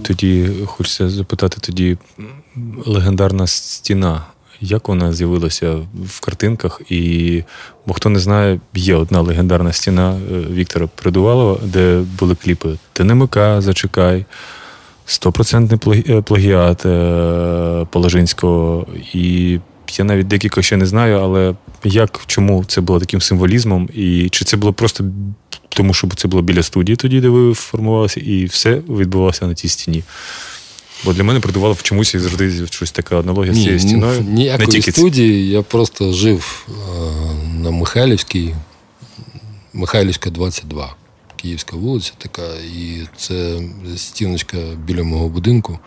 Тоді 0.03 0.51
хочеться 0.65 1.09
запитати 1.09 1.57
тоді 1.61 1.97
легендарна 2.85 3.47
стіна. 3.47 4.25
Як 4.61 4.87
вона 4.87 5.13
з'явилася 5.13 5.75
в 6.05 6.19
картинках? 6.19 6.81
І, 6.89 7.43
бо 7.85 7.93
хто 7.93 8.09
не 8.09 8.19
знає, 8.19 8.59
є 8.73 8.95
одна 8.95 9.21
легендарна 9.21 9.73
стіна 9.73 10.19
Віктора 10.51 10.89
Придувалова, 10.95 11.59
де 11.63 12.03
були 12.19 12.35
кліпи 12.35 12.77
Ти 12.93 13.03
не 13.03 13.15
мика, 13.15 13.61
зачекай, 13.61 14.25
стопроцентний 15.05 16.01
плагіат 16.21 16.81
Положинського. 17.91 18.87
І 19.13 19.59
я 19.97 20.05
навіть 20.05 20.27
декілька 20.27 20.61
ще 20.61 20.77
не 20.77 20.85
знаю, 20.85 21.17
але 21.17 21.55
як, 21.83 22.21
чому 22.25 22.65
це 22.65 22.81
було 22.81 22.99
таким 22.99 23.21
символізмом? 23.21 23.89
І 23.93 24.29
чи 24.29 24.45
це 24.45 24.57
було 24.57 24.73
просто 24.73 25.03
тому, 25.69 25.93
що 25.93 26.07
це 26.07 26.27
було 26.27 26.43
біля 26.43 26.63
студії 26.63 26.95
тоді, 26.95 27.21
де 27.21 27.29
ви 27.29 27.53
формувалися, 27.53 28.19
і 28.19 28.45
все 28.45 28.75
відбувалося 28.75 29.47
на 29.47 29.53
тій 29.53 29.67
стіні? 29.67 30.03
Бо 31.05 31.13
для 31.13 31.23
мене 31.23 31.39
придувало 31.39 31.73
в 31.73 31.83
чомусь 31.83 32.13
і 32.13 32.19
завжди 32.19 32.67
щось 32.67 32.91
така 32.91 33.19
аналогія 33.19 33.53
з 33.53 33.57
цією 33.57 33.79
стіною. 33.79 34.21
Ніякої 34.21 34.67
не 34.67 34.71
тільки 34.71 34.91
студії, 34.91 35.49
я 35.49 35.61
просто 35.61 36.13
жив 36.13 36.67
на 37.61 37.71
Михайлівській, 37.71 38.55
Михайлівська, 39.73 40.29
22. 40.29 40.95
Київська 41.35 41.75
вулиця 41.75 42.11
така, 42.17 42.47
і 42.77 43.07
це 43.17 43.59
стіночка 43.95 44.57
біля 44.85 45.03
мого 45.03 45.29
будинку. 45.29 45.79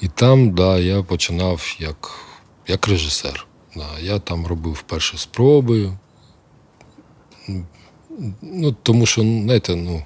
І 0.00 0.08
там, 0.08 0.50
да, 0.50 0.78
я 0.78 1.02
починав 1.02 1.76
як 1.80 2.10
як 2.68 2.88
режисер. 2.88 3.46
Я 4.00 4.18
там 4.18 4.46
робив 4.46 4.82
перші 4.82 5.18
спроби. 5.18 5.92
Ну, 8.42 8.76
Тому 8.82 9.06
що, 9.06 9.20
знаєте, 9.20 9.76
ну, 9.76 10.02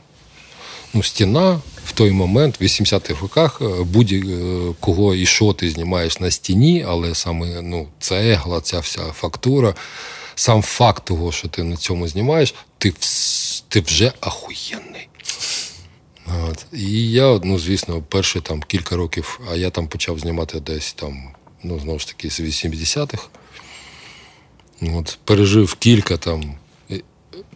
ну, 0.95 1.03
стіна 1.03 1.61
в 1.85 1.93
той 1.93 2.11
момент, 2.11 2.61
в 2.61 2.65
80-х 2.65 3.21
роках, 3.23 3.59
е, 3.63 3.83
будь-кого 3.83 5.15
і 5.15 5.27
що 5.27 5.53
ти 5.53 5.71
знімаєш 5.71 6.21
на 6.21 6.31
стіні, 6.31 6.85
але 6.89 7.15
саме 7.15 7.63
ну, 7.63 7.89
цегла, 7.99 8.61
ця 8.61 8.79
вся 8.79 9.03
фактура, 9.13 9.75
сам 10.35 10.63
факт 10.63 11.05
того, 11.05 11.33
що 11.33 11.49
ти 11.49 11.63
на 11.63 11.77
цьому 11.77 12.09
знімаєш, 12.09 12.55
ти 12.79 12.95
ти 13.69 13.81
вже 13.81 14.13
ахуєнний. 14.21 15.09
От. 16.49 16.67
І 16.73 17.11
я, 17.11 17.41
ну, 17.45 17.59
звісно, 17.59 18.03
перші 18.03 18.41
там 18.41 18.63
кілька 18.63 18.97
років, 18.97 19.41
а 19.53 19.57
я 19.57 19.71
там 19.71 19.89
почав 19.89 20.19
знімати 20.19 20.61
десь 20.61 20.93
там, 20.93 21.31
ну, 21.63 21.81
знову 21.81 21.99
ж 21.99 22.09
таки, 22.09 22.31
з 22.31 22.41
80-х. 22.41 23.29
От, 24.83 25.19
Пережив 25.25 25.75
кілька 25.75 26.17
там 26.17 26.55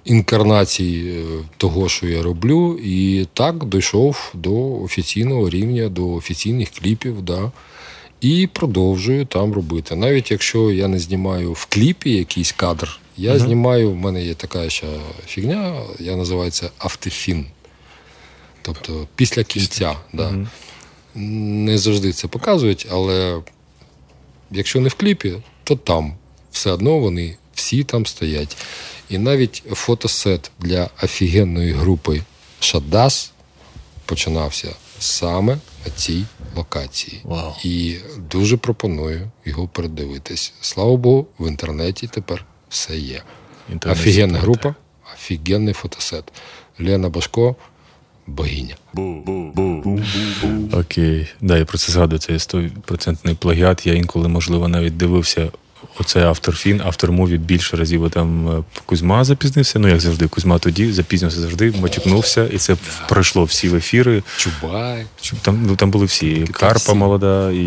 інкарнацій 0.04 1.04
е, 1.06 1.44
того, 1.56 1.88
що 1.88 2.08
я 2.08 2.22
роблю, 2.22 2.78
і 2.78 3.26
так 3.34 3.64
дійшов 3.64 4.30
до 4.34 4.80
офіційного 4.82 5.50
рівня, 5.50 5.88
до 5.88 6.12
офіційних 6.12 6.70
кліпів. 6.70 7.22
Да. 7.22 7.52
І 8.20 8.48
продовжую 8.52 9.26
там 9.26 9.52
робити. 9.52 9.96
Навіть 9.96 10.30
якщо 10.30 10.70
я 10.70 10.88
не 10.88 10.98
знімаю 10.98 11.52
в 11.52 11.66
кліпі 11.66 12.10
якийсь 12.10 12.52
кадр, 12.52 13.00
я 13.16 13.32
uh-huh. 13.32 13.38
знімаю, 13.38 13.90
в 13.90 13.96
мене 13.96 14.24
є 14.24 14.34
така 14.34 14.70
ще 14.70 14.86
фігня, 15.26 15.74
я 15.98 16.16
називаю 16.16 16.50
це 16.50 16.70
автофін. 16.78 17.46
Тобто 18.62 19.06
після 19.16 19.44
кінця. 19.44 19.96
Да. 20.12 20.46
Не 21.14 21.78
завжди 21.78 22.12
це 22.12 22.28
показують, 22.28 22.86
але 22.90 23.40
якщо 24.52 24.80
не 24.80 24.88
в 24.88 24.94
кліпі, 24.94 25.34
то 25.64 25.76
там 25.76 26.14
все 26.50 26.70
одно 26.70 26.98
вони 26.98 27.36
всі 27.54 27.84
там 27.84 28.06
стоять. 28.06 28.56
І 29.08 29.18
навіть 29.18 29.62
фотосет 29.70 30.50
для 30.58 30.90
офігенної 31.02 31.72
групи 31.72 32.22
Шадас 32.60 33.32
починався 34.06 34.68
саме 34.98 35.58
на 35.86 35.92
цій 35.96 36.24
локації. 36.56 37.20
Wow. 37.24 37.66
І 37.66 37.98
дуже 38.30 38.56
пропоную 38.56 39.30
його 39.44 39.68
передивитись. 39.68 40.52
Слава 40.60 40.96
Богу, 40.96 41.26
в 41.38 41.48
інтернеті 41.48 42.06
тепер 42.06 42.44
все 42.68 42.96
є. 42.96 43.22
Офігенна 43.86 44.38
група, 44.38 44.74
офігенний 45.14 45.74
фотосет. 45.74 46.32
Лена 46.80 47.08
Башко. 47.08 47.56
Богиня. 48.26 48.74
Окей. 50.72 51.28
Да, 51.40 51.58
я 51.58 51.64
про 51.64 51.78
це 51.78 51.92
згадую. 51.92 52.18
Це 52.18 52.32
100% 52.32 53.34
плагіат. 53.34 53.86
Я 53.86 53.94
інколи, 53.94 54.28
можливо, 54.28 54.68
навіть 54.68 54.96
дивився 54.96 55.48
Оце 55.98 56.26
автор 56.26 56.56
фін, 56.56 56.82
автор 56.84 57.12
мові 57.12 57.38
більше 57.38 57.76
разів 57.76 58.10
там 58.10 58.48
е, 58.48 58.62
Кузьма 58.86 59.24
запізнився. 59.24 59.78
Ну, 59.78 59.88
як 59.88 60.00
завжди, 60.00 60.28
Кузьма 60.28 60.58
тоді 60.58 60.92
запізнився 60.92 61.40
завжди, 61.40 61.74
матюкнувся, 61.80 62.46
і 62.46 62.58
це 62.58 62.76
пройшло 63.08 63.44
всі 63.44 63.68
в 63.68 63.74
ефіри. 63.74 64.22
Чубай. 64.36 65.06
Там 65.42 65.62
ну, 65.66 65.76
там 65.76 65.90
були 65.90 66.04
всі. 66.04 66.46
Карпа 66.52 66.94
молода, 66.94 67.50
і 67.50 67.64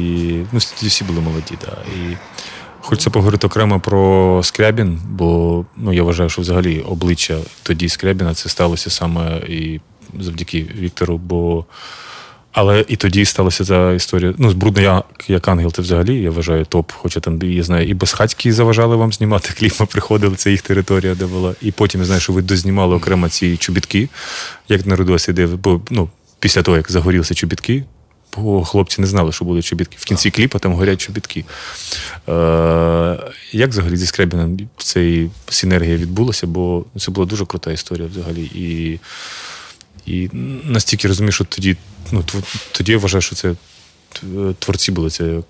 ну, 0.51 0.59
всі 0.81 1.03
були 1.03 1.21
молоді. 1.21 1.57
Да. 1.61 1.77
І 1.95 2.17
Хочеться 2.79 3.09
поговорити 3.09 3.47
окремо 3.47 3.79
про 3.79 4.41
Скрябін, 4.43 4.99
бо 5.09 5.65
ну, 5.77 5.93
я 5.93 6.03
вважаю, 6.03 6.29
що 6.29 6.41
взагалі 6.41 6.79
обличчя 6.79 7.37
тоді 7.63 7.89
Скрябіна 7.89 8.33
це 8.33 8.49
сталося 8.49 8.89
саме 8.89 9.37
і 9.37 9.79
завдяки 10.19 10.65
Віктору. 10.79 11.17
бо 11.17 11.65
але 12.55 12.85
і 12.87 12.95
тоді 12.95 13.25
сталася 13.25 13.65
ця 13.65 13.91
історія. 13.91 14.33
Ну, 14.37 14.49
з 14.49 14.53
брудно 14.53 14.81
я 14.81 15.03
як 15.27 15.47
ангел, 15.47 15.71
ти 15.71 15.81
взагалі, 15.81 16.21
я 16.21 16.31
вважаю, 16.31 16.65
топ. 16.65 16.91
Хоча 16.91 17.19
там 17.19 17.41
я 17.41 17.63
знаю, 17.63 17.87
і 17.87 17.93
безхатькі 17.93 18.51
заважали 18.51 18.95
вам 18.95 19.13
знімати 19.13 19.53
кліп, 19.57 19.79
ми 19.79 19.85
приходили, 19.91 20.35
це 20.35 20.51
їх 20.51 20.61
територія, 20.61 21.15
де 21.15 21.25
була. 21.25 21.55
І 21.61 21.71
потім 21.71 22.01
я 22.01 22.05
знаю, 22.05 22.21
що 22.21 22.33
ви 22.33 22.41
дознімали 22.41 22.95
окремо 22.95 23.29
ці 23.29 23.57
чобітки, 23.57 24.09
як 24.69 24.85
на 24.85 24.95
Рудосі, 24.95 25.33
де 25.33 25.47
бо 25.47 25.81
ну, 25.89 26.09
після 26.39 26.61
того, 26.61 26.77
як 26.77 26.91
загорілися 26.91 27.33
чобітки. 27.33 27.83
Бо 28.37 28.63
хлопці 28.65 29.01
не 29.01 29.07
знали, 29.07 29.31
що 29.31 29.45
будуть 29.45 29.65
чобітки. 29.65 29.97
В 29.99 30.05
кінці 30.05 30.31
кліпа 30.31 30.59
там 30.59 30.73
горять 30.73 31.01
чобітки. 31.01 31.45
Е, 32.29 33.17
Як 33.51 33.69
взагалі 33.69 33.97
зі 33.97 34.05
Скребіном 34.05 34.57
ця 34.77 35.27
синергія 35.49 35.97
відбулася? 35.97 36.47
Бо 36.47 36.85
це 36.99 37.11
була 37.11 37.27
дуже 37.27 37.45
крута 37.45 37.71
історія 37.71 38.07
взагалі. 38.07 38.43
І 38.43 38.99
і 40.05 40.29
настільки 40.63 41.07
розумію, 41.07 41.31
що 41.31 41.43
тоді 41.43 41.77
ну, 42.11 42.23
тоді 42.71 42.91
я 42.91 42.97
вважаю, 42.97 43.21
що 43.21 43.35
це 43.35 43.55
творці 44.59 44.91
були. 44.91 45.09
Це 45.09 45.41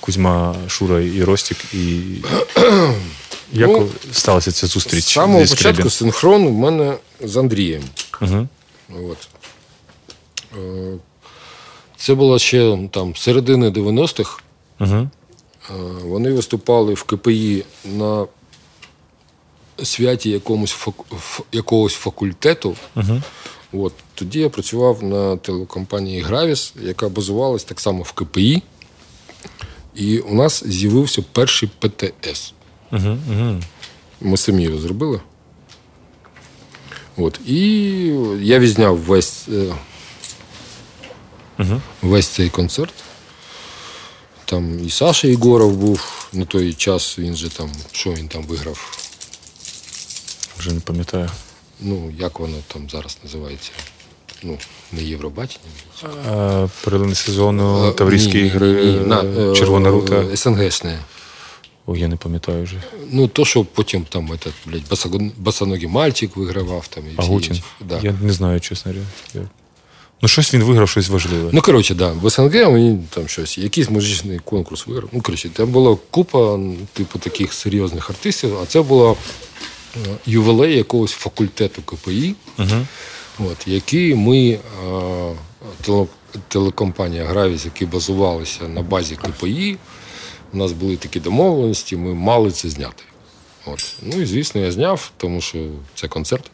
Кузьма, 0.00 0.54
Шура 0.68 1.00
і 1.00 1.24
Ростік. 1.24 1.74
І 1.74 2.00
як 3.52 3.70
ну, 3.70 3.88
сталася 4.12 4.52
ця 4.52 4.66
зустріч? 4.66 5.04
З 5.04 5.12
самого 5.12 5.40
початку 5.40 5.90
синхрон 5.90 6.46
у 6.46 6.50
мене 6.50 6.94
з 7.20 7.36
Андрієм. 7.36 7.82
Угу. 8.22 8.48
От. 8.90 9.28
Е, 10.56 10.92
це 11.96 12.14
було 12.14 12.38
ще 12.38 12.88
там 12.90 13.16
середини 13.16 13.70
90-х. 13.70 14.38
Угу. 14.80 15.08
Вони 16.02 16.32
виступали 16.32 16.94
в 16.94 17.02
КПІ 17.02 17.64
на 17.84 18.26
святі 19.82 20.30
якомусь 20.30 20.76
якогось 21.52 21.94
факультету. 21.94 22.76
Uh-huh. 22.96 23.22
От. 23.72 23.92
Тоді 24.14 24.40
я 24.40 24.48
працював 24.48 25.02
на 25.02 25.36
телекомпанії 25.36 26.20
Гравіс, 26.20 26.74
яка 26.82 27.08
базувалась 27.08 27.64
так 27.64 27.80
само 27.80 28.02
в 28.02 28.12
КПІ. 28.12 28.62
І 29.94 30.18
у 30.18 30.34
нас 30.34 30.64
з'явився 30.66 31.22
перший 31.32 31.70
ПТС. 31.78 32.54
Uh-huh. 32.92 33.18
Uh-huh. 33.30 33.62
Ми 34.20 34.36
самі 34.36 34.62
його 34.62 34.78
зробили. 34.78 35.20
От. 37.16 37.40
І 37.46 37.60
я 38.40 38.58
відзняв 38.58 38.98
весь 38.98 39.48
uh-huh. 41.58 41.80
весь 42.02 42.26
цей 42.26 42.50
концерт. 42.50 42.94
Там 44.44 44.86
і 44.86 44.90
Саша 44.90 45.28
Ігоров 45.28 45.76
був 45.76 46.28
на 46.32 46.44
той 46.44 46.74
час, 46.74 47.18
він 47.18 47.36
же 47.36 47.48
там, 47.48 47.70
що 47.92 48.12
він 48.12 48.28
там 48.28 48.42
виграв? 48.42 49.03
Вже 50.64 50.74
не 50.74 50.80
пам'ятаю. 50.80 51.30
Ну, 51.80 52.12
як 52.18 52.40
воно 52.40 52.56
там 52.66 52.90
зараз 52.90 53.18
називається? 53.24 53.70
Ну, 54.42 54.58
не 54.92 55.02
Євробачення. 55.02 55.64
Перелини 56.84 57.14
сезону, 57.14 57.92
Таврійські 57.92 58.38
ігри, 58.38 58.92
на, 59.06 59.22
Червона 59.54 59.90
рута. 59.90 60.14
Е, 60.14 60.36
СНГшне. 60.36 60.98
О, 61.86 61.96
я 61.96 62.08
не 62.08 62.16
пам'ятаю 62.16 62.64
вже. 62.64 62.82
Ну, 63.10 63.28
то, 63.28 63.44
що 63.44 63.64
потім 63.64 64.06
там 64.08 64.32
этот, 64.32 64.52
блядь, 64.66 65.32
босоногий 65.36 65.88
мальчик 65.88 66.36
вигравав. 66.36 66.88
там. 66.88 67.04
І 67.06 67.14
Агутін. 67.16 67.62
Да. 67.80 68.00
Я 68.02 68.14
не 68.22 68.32
знаю, 68.32 68.60
чесно. 68.60 68.92
Я... 69.34 69.40
Ну, 70.22 70.28
щось 70.28 70.54
він 70.54 70.62
виграв, 70.62 70.88
щось 70.88 71.08
важливе. 71.08 71.50
Ну, 71.52 71.60
коротше, 71.60 71.94
да, 71.94 72.12
в 72.12 72.30
СНГ 72.30 72.52
він 72.52 73.04
там 73.10 73.28
щось, 73.28 73.58
якийсь 73.58 73.90
музичний 73.90 74.38
конкурс 74.38 74.86
виграв. 74.86 75.08
Ну, 75.12 75.20
коротше, 75.20 75.48
там 75.48 75.68
була 75.68 75.96
купа, 76.10 76.58
типу, 76.92 77.18
таких 77.18 77.52
серйозних 77.52 78.10
артистів, 78.10 78.58
а 78.62 78.66
це 78.66 78.82
була 78.82 79.14
ювілей 80.26 80.76
якогось 80.76 81.12
факультету 81.12 81.82
КПІ, 81.82 82.34
uh 82.58 82.86
от, 83.38 83.68
який 83.68 84.14
ми, 84.14 84.58
телекомпанія 86.48 87.24
Гравіс, 87.24 87.64
які 87.64 87.86
базувалися 87.86 88.68
на 88.68 88.82
базі 88.82 89.16
КПІ, 89.16 89.78
у 90.52 90.56
нас 90.56 90.72
були 90.72 90.96
такі 90.96 91.20
домовленості, 91.20 91.96
ми 91.96 92.14
мали 92.14 92.50
це 92.50 92.68
зняти. 92.68 93.04
От. 93.66 93.94
Ну 94.02 94.20
і 94.20 94.26
звісно, 94.26 94.60
я 94.60 94.72
зняв, 94.72 95.10
тому 95.16 95.40
що 95.40 95.68
це 95.94 96.08
концерт. 96.08 96.50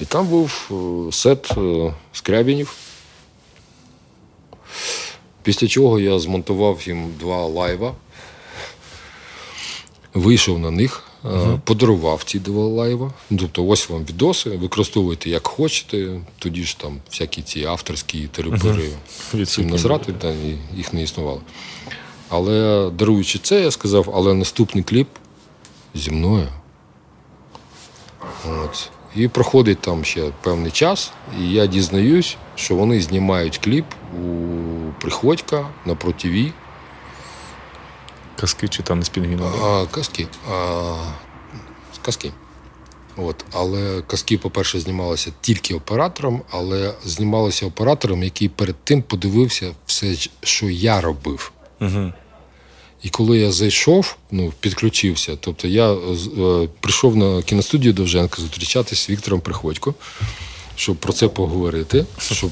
І 0.00 0.04
там 0.04 0.26
був 0.26 0.70
е, 0.70 1.12
сет 1.12 1.50
е, 1.56 1.94
скрябінів. 2.12 2.76
Після 5.42 5.68
чого 5.68 6.00
я 6.00 6.18
змонтував 6.18 6.82
їм 6.86 7.14
два 7.20 7.46
лайва 7.46 7.94
вийшов 10.14 10.58
на 10.58 10.70
них, 10.70 11.02
uh 11.24 11.58
подарував 11.64 12.22
ці 12.24 12.38
два 12.38 12.64
лайва. 12.66 13.12
Тобто, 13.38 13.66
ось 13.66 13.88
вам 13.88 14.04
відоси, 14.04 14.50
використовуйте 14.50 15.30
як 15.30 15.46
хочете. 15.46 16.20
Тоді 16.38 16.62
ж 16.62 16.78
там 16.78 16.98
всякі 17.10 17.42
ці 17.42 17.64
авторські 17.64 18.28
терапери 18.32 18.88
uh-huh. 19.34 19.70
назрати, 19.70 20.12
та 20.12 20.34
їх 20.76 20.92
не 20.92 21.02
існувало. 21.02 21.40
Але 22.28 22.90
даруючи 22.98 23.38
це, 23.38 23.60
я 23.60 23.70
сказав, 23.70 24.12
але 24.14 24.34
наступний 24.34 24.84
кліп 24.84 25.08
зі 25.94 26.10
мною. 26.10 26.48
От. 28.48 28.90
І 29.16 29.28
проходить 29.28 29.78
там 29.78 30.04
ще 30.04 30.30
певний 30.42 30.70
час, 30.70 31.12
і 31.40 31.50
я 31.50 31.66
дізнаюсь, 31.66 32.36
що 32.54 32.74
вони 32.74 33.00
знімають 33.00 33.58
кліп 33.58 33.84
у 34.14 34.62
Приходька 35.00 35.68
на 35.86 35.94
противі. 35.94 36.52
Казки 38.42 38.68
чи 38.68 38.82
там 38.82 38.98
не 38.98 39.04
спінгіно? 39.04 39.52
А, 39.62 39.94
Казки. 39.94 40.26
А, 40.50 40.94
Казки. 42.02 42.32
От. 43.16 43.44
Але 43.52 44.02
казки, 44.06 44.38
по-перше, 44.38 44.80
знімалися 44.80 45.32
тільки 45.40 45.74
оператором, 45.74 46.42
але 46.50 46.94
знімалися 47.04 47.66
оператором, 47.66 48.22
який 48.22 48.48
перед 48.48 48.76
тим 48.84 49.02
подивився 49.02 49.72
все, 49.86 50.16
що 50.42 50.70
я 50.70 51.00
робив. 51.00 51.52
Угу. 51.80 52.12
І 53.02 53.08
коли 53.08 53.38
я 53.38 53.52
зайшов, 53.52 54.16
ну, 54.30 54.52
підключився, 54.60 55.36
тобто 55.40 55.68
я 55.68 55.92
е, 55.92 55.98
прийшов 56.80 57.16
на 57.16 57.42
кіностудію 57.42 57.92
Довженка 57.92 58.42
зустрічатися 58.42 59.02
з 59.04 59.10
Віктором 59.10 59.40
Приходько, 59.40 59.94
щоб 60.76 60.96
про 60.96 61.12
це 61.12 61.28
поговорити, 61.28 62.06
щоб 62.18 62.50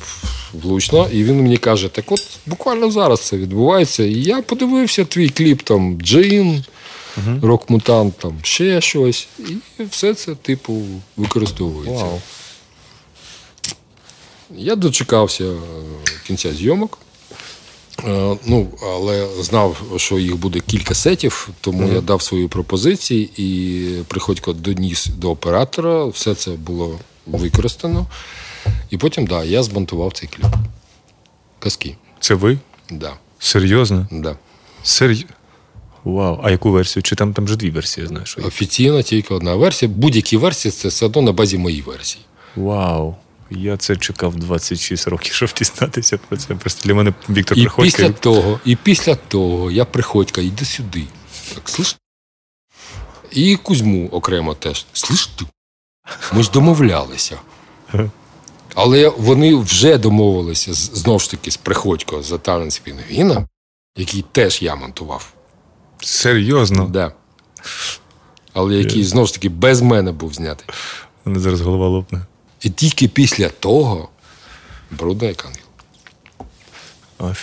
влучно. 0.52 1.08
І 1.12 1.24
він 1.24 1.42
мені 1.42 1.56
каже: 1.56 1.88
так 1.88 2.12
от 2.12 2.38
буквально 2.46 2.90
зараз 2.90 3.20
це 3.20 3.36
відбувається. 3.36 4.04
І 4.04 4.22
я 4.22 4.42
подивився 4.42 5.04
твій 5.04 5.28
кліп 5.28 5.62
там 5.62 6.00
Джин, 6.00 6.64
рок-мутант, 7.42 8.18
там 8.18 8.38
ще 8.42 8.80
щось. 8.80 9.28
І 9.78 9.82
все 9.90 10.14
це, 10.14 10.34
типу, 10.34 10.82
використовується. 11.16 12.04
Вау. 12.04 12.20
Я 14.56 14.76
дочекався 14.76 15.44
е, 15.44 15.56
кінця 16.26 16.52
зйомок. 16.54 16.98
Е, 18.08 18.36
Ну, 18.46 18.68
але 18.82 19.26
знав, 19.40 19.82
що 19.96 20.18
їх 20.18 20.36
буде 20.36 20.60
кілька 20.60 20.94
сетів, 20.94 21.48
тому 21.60 21.92
я 21.92 22.00
дав 22.00 22.22
свої 22.22 22.48
пропозиції 22.48 23.30
і 23.36 24.02
приходько 24.08 24.52
доніс 24.52 25.06
до 25.06 25.30
оператора. 25.30 26.04
Все 26.04 26.34
це 26.34 26.50
було 26.50 26.98
використано. 27.38 28.06
І 28.90 28.96
потім, 28.98 29.26
да, 29.26 29.44
я 29.44 29.62
збантував 29.62 30.12
цей 30.12 30.28
кліп. 30.28 30.46
Казки. 31.58 31.96
Це 32.20 32.34
ви? 32.34 32.58
Да, 32.90 33.12
Серйозно? 33.38 34.06
да. 34.10 34.36
Серйозно? 34.82 35.28
Вау. 36.04 36.40
А 36.42 36.50
яку 36.50 36.70
версію? 36.70 37.02
Чи 37.02 37.16
там 37.16 37.32
там 37.34 37.44
вже 37.44 37.56
дві 37.56 37.70
версії, 37.70 38.06
знаєш? 38.06 38.28
що? 38.28 38.42
Офіційно 38.42 39.02
тільки 39.02 39.34
одна 39.34 39.54
версія. 39.54 39.92
Будь-які 39.96 40.36
версії 40.36 40.72
це 40.72 40.88
все 40.88 41.06
одно 41.06 41.22
на 41.22 41.32
базі 41.32 41.58
моєї 41.58 41.82
версії. 41.82 42.24
Вау. 42.56 43.14
Я 43.50 43.76
це 43.76 43.96
чекав 43.96 44.36
26 44.36 45.08
років, 45.08 45.32
щоб 45.34 45.48
дізнатися 45.58 46.18
про 46.28 46.36
це. 46.36 46.54
Просто 46.54 46.88
для 46.88 46.94
мене 46.94 47.12
Віктор 47.28 47.58
І 47.58 47.60
Приходько. 47.60 47.82
після 47.82 48.10
того, 48.10 48.60
і 48.64 48.76
після 48.76 49.14
того 49.14 49.70
я 49.70 49.84
приходька, 49.84 50.40
йди 50.40 50.64
сюди. 50.64 51.04
Так, 51.54 51.68
слиш? 51.68 51.96
І 53.32 53.56
Кузьму 53.56 54.08
окремо 54.08 54.54
теж. 54.54 54.86
Слиш 54.92 55.26
ти? 55.26 55.44
Ми 56.32 56.42
ж 56.42 56.50
домовлялися. 56.50 57.38
Але 58.74 59.08
вони 59.08 59.54
вже 59.54 59.98
домовилися 59.98 60.74
знову 60.74 61.18
ж 61.18 61.30
таки 61.30 61.50
з 61.50 61.56
Приходько 61.56 62.22
за 62.22 62.38
танець 62.38 62.78
Пінгвіна, 62.78 63.46
який 63.96 64.24
теж 64.32 64.62
я 64.62 64.74
монтував. 64.74 65.32
Серйозно? 66.00 66.84
Да. 66.84 67.12
Але 68.52 68.74
який 68.74 69.04
знову 69.04 69.26
ж 69.26 69.34
таки 69.34 69.48
без 69.48 69.82
мене 69.82 70.12
був 70.12 70.34
знятий. 70.34 70.66
Мене 71.24 71.38
зараз 71.38 71.60
голова 71.60 71.88
лопне. 71.88 72.20
І 72.60 72.70
тільки 72.70 73.08
після 73.08 73.48
того 73.48 74.08
брудна 74.90 75.28
як 75.28 75.46
ангел. 75.46 75.60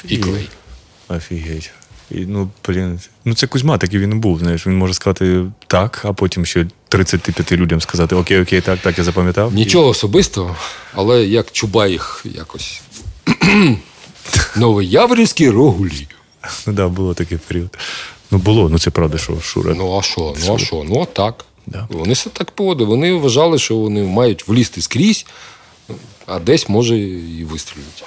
І 0.08 0.18
клей. 0.18 0.50
Офігеть. 1.08 1.72
І, 2.12 2.26
ну, 2.26 2.50
блін, 2.68 3.00
ну 3.26 3.36
це 3.36 3.48
Кузьма, 3.48 3.78
такий 3.78 4.00
він 4.00 4.12
і 4.12 4.16
був. 4.16 4.40
Знаєш, 4.40 4.68
він 4.68 4.78
може 4.78 4.94
сказати 4.94 5.46
так, 5.68 6.02
а 6.06 6.14
потім 6.14 6.46
ще 6.46 6.68
35 6.90 7.52
людям 7.52 7.82
сказати 7.82 8.16
Окей, 8.16 8.42
окей, 8.42 8.62
так, 8.62 8.80
так, 8.80 8.98
я 8.98 9.04
запам'ятав. 9.04 9.54
Нічого 9.54 9.88
особистого, 9.88 10.56
але 10.94 11.26
як 11.26 11.52
Чубаїх 11.52 12.26
якось. 12.36 12.82
Новояврівські 14.56 15.50
рогулі. 15.50 16.08
Ну 16.68 16.74
да, 16.74 16.88
було 16.88 17.14
такий 17.14 17.38
період. 17.38 17.78
Ну 18.32 18.38
було, 18.38 18.70
ну 18.70 18.80
це 18.80 18.90
правда, 18.90 19.18
що 19.18 19.40
Шура. 19.42 19.74
Ну 19.74 19.98
а 20.00 20.02
що? 20.02 20.36
Ну 20.48 20.56
а 20.56 20.58
що? 20.58 20.84
Ну 20.90 21.02
а 21.02 21.06
так. 21.06 21.46
Да. 21.68 21.88
Вони 21.90 22.14
все 22.14 22.30
так 22.30 22.52
поводили. 22.52 22.90
Вони 22.90 23.14
вважали, 23.14 23.60
що 23.60 23.76
вони 23.76 24.04
мають 24.04 24.48
влізти 24.48 24.82
скрізь, 24.82 25.26
а 26.26 26.40
десь 26.40 26.70
може 26.70 26.98
і 27.00 27.44
вистрілити. 27.44 28.04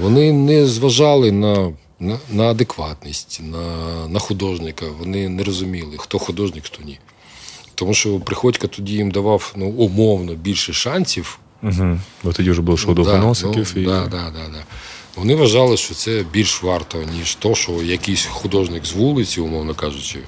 Вони 0.00 0.32
не 0.32 0.66
зважали 0.66 1.32
на, 1.32 1.72
на, 2.00 2.18
на 2.30 2.44
адекватність, 2.44 3.40
на, 3.42 4.08
на 4.08 4.18
художника. 4.18 4.86
Вони 4.98 5.28
не 5.28 5.44
розуміли, 5.44 5.94
хто 5.98 6.18
художник, 6.18 6.64
хто 6.64 6.82
ні. 6.82 6.98
Тому 7.80 7.94
що 7.94 8.20
Приходько 8.20 8.66
тоді 8.66 8.92
їм 8.94 9.10
давав 9.10 9.52
ну, 9.56 9.66
умовно 9.66 10.34
більше 10.34 10.72
шансів. 10.72 11.38
Угу. 11.62 11.98
Бо 12.22 12.32
тоді 12.32 12.50
вже 12.50 12.62
було 12.62 12.78
що 12.78 12.88
до 12.88 12.94
довгоносиків. 12.94 13.72
ну, 13.76 13.82
і... 13.82 13.84
да, 13.84 14.00
да, 14.00 14.30
да, 14.30 14.48
да. 14.52 14.64
Вони 15.16 15.34
вважали, 15.34 15.76
що 15.76 15.94
це 15.94 16.24
більш 16.32 16.62
варто, 16.62 17.02
ніж 17.18 17.34
то, 17.34 17.54
що 17.54 17.72
якийсь 17.72 18.26
художник 18.26 18.86
з 18.86 18.92
вулиці, 18.92 19.40
умовно 19.40 19.74
кажучи, 19.74 20.18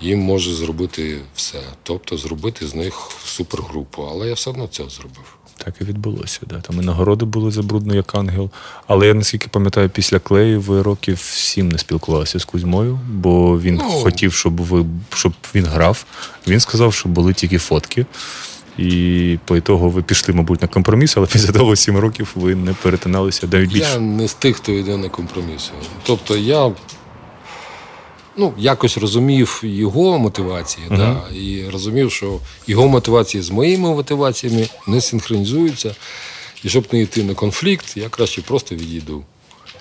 їм 0.00 0.18
може 0.18 0.54
зробити 0.54 1.18
все. 1.34 1.60
Тобто 1.82 2.16
зробити 2.16 2.66
з 2.66 2.74
них 2.74 3.10
супергрупу. 3.24 4.08
Але 4.10 4.28
я 4.28 4.34
все 4.34 4.50
одно 4.50 4.66
це 4.66 4.84
зробив. 4.88 5.36
Так 5.64 5.74
і 5.80 5.84
відбулося. 5.84 6.40
Да. 6.46 6.60
Там 6.60 6.82
і 6.82 6.84
нагороди 6.84 7.24
були 7.24 7.50
за 7.50 7.62
брудно, 7.62 7.94
як 7.94 8.14
ангел. 8.14 8.50
Але 8.86 9.06
я 9.06 9.14
наскільки 9.14 9.48
пам'ятаю, 9.48 9.88
після 9.90 10.18
клею 10.18 10.60
ви 10.60 10.82
років 10.82 11.18
сім 11.18 11.68
не 11.68 11.78
спілкувалися 11.78 12.38
з 12.38 12.44
Кузьмою, 12.44 13.00
бо 13.10 13.60
він 13.60 13.74
Ну. 13.74 13.88
хотів, 13.90 14.32
щоб 14.32 14.60
ви 14.60 14.84
щоб 15.14 15.32
він 15.54 15.64
грав. 15.64 16.04
Він 16.48 16.60
сказав, 16.60 16.94
що 16.94 17.08
були 17.08 17.34
тільки 17.34 17.58
фотки. 17.58 18.06
І 18.78 19.38
по 19.44 19.56
ітогу 19.56 19.90
ви 19.90 20.02
пішли, 20.02 20.34
мабуть, 20.34 20.62
на 20.62 20.68
компроміс, 20.68 21.16
але 21.16 21.26
після 21.26 21.52
того 21.52 21.76
сім 21.76 21.98
років 21.98 22.32
ви 22.34 22.54
не 22.54 22.72
перетиналися 22.74 23.46
навіть 23.52 23.72
більше. 23.72 23.90
Я 23.92 23.98
не 23.98 24.28
з 24.28 24.34
тих, 24.34 24.56
хто 24.56 24.72
йде 24.72 24.96
на 24.96 25.08
компроміси. 25.08 25.70
Тобто 26.02 26.36
я 26.36 26.72
ну, 28.36 28.54
якось 28.58 28.98
розумів 28.98 29.60
його 29.64 30.18
мотивації, 30.18 30.86
да, 30.90 31.22
і 31.34 31.64
розумів, 31.72 32.12
що 32.12 32.38
його 32.66 32.88
мотивації 32.88 33.42
з 33.42 33.50
моїми 33.50 33.88
мотиваціями 33.88 34.68
не 34.86 35.00
синхронізуються. 35.00 35.94
І 36.64 36.68
щоб 36.68 36.86
не 36.92 37.00
йти 37.00 37.24
на 37.24 37.34
конфлікт, 37.34 37.96
я 37.96 38.08
краще 38.08 38.42
просто 38.42 38.74
відійду 38.74 39.24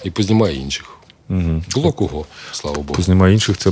і 0.04 0.12
познімаю 0.12 0.56
інших. 0.56 0.96
Угу. 1.30 1.64
Було 1.74 1.92
кого, 1.92 2.26
слава 2.52 2.78
Богу. 2.78 2.94
Познімає 2.94 3.34
інших, 3.34 3.58
це, 3.58 3.72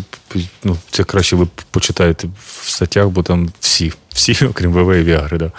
ну, 0.63 0.77
це 0.91 1.03
краще 1.03 1.35
ви 1.35 1.47
почитаєте 1.71 2.27
в 2.45 2.69
статтях, 2.69 3.07
бо 3.07 3.23
там 3.23 3.49
всі, 3.59 3.93
всі, 4.13 4.45
окрім 4.49 4.71
ВВ 4.73 4.95
і 4.95 5.03
Віагри, 5.03 5.37
да. 5.37 5.51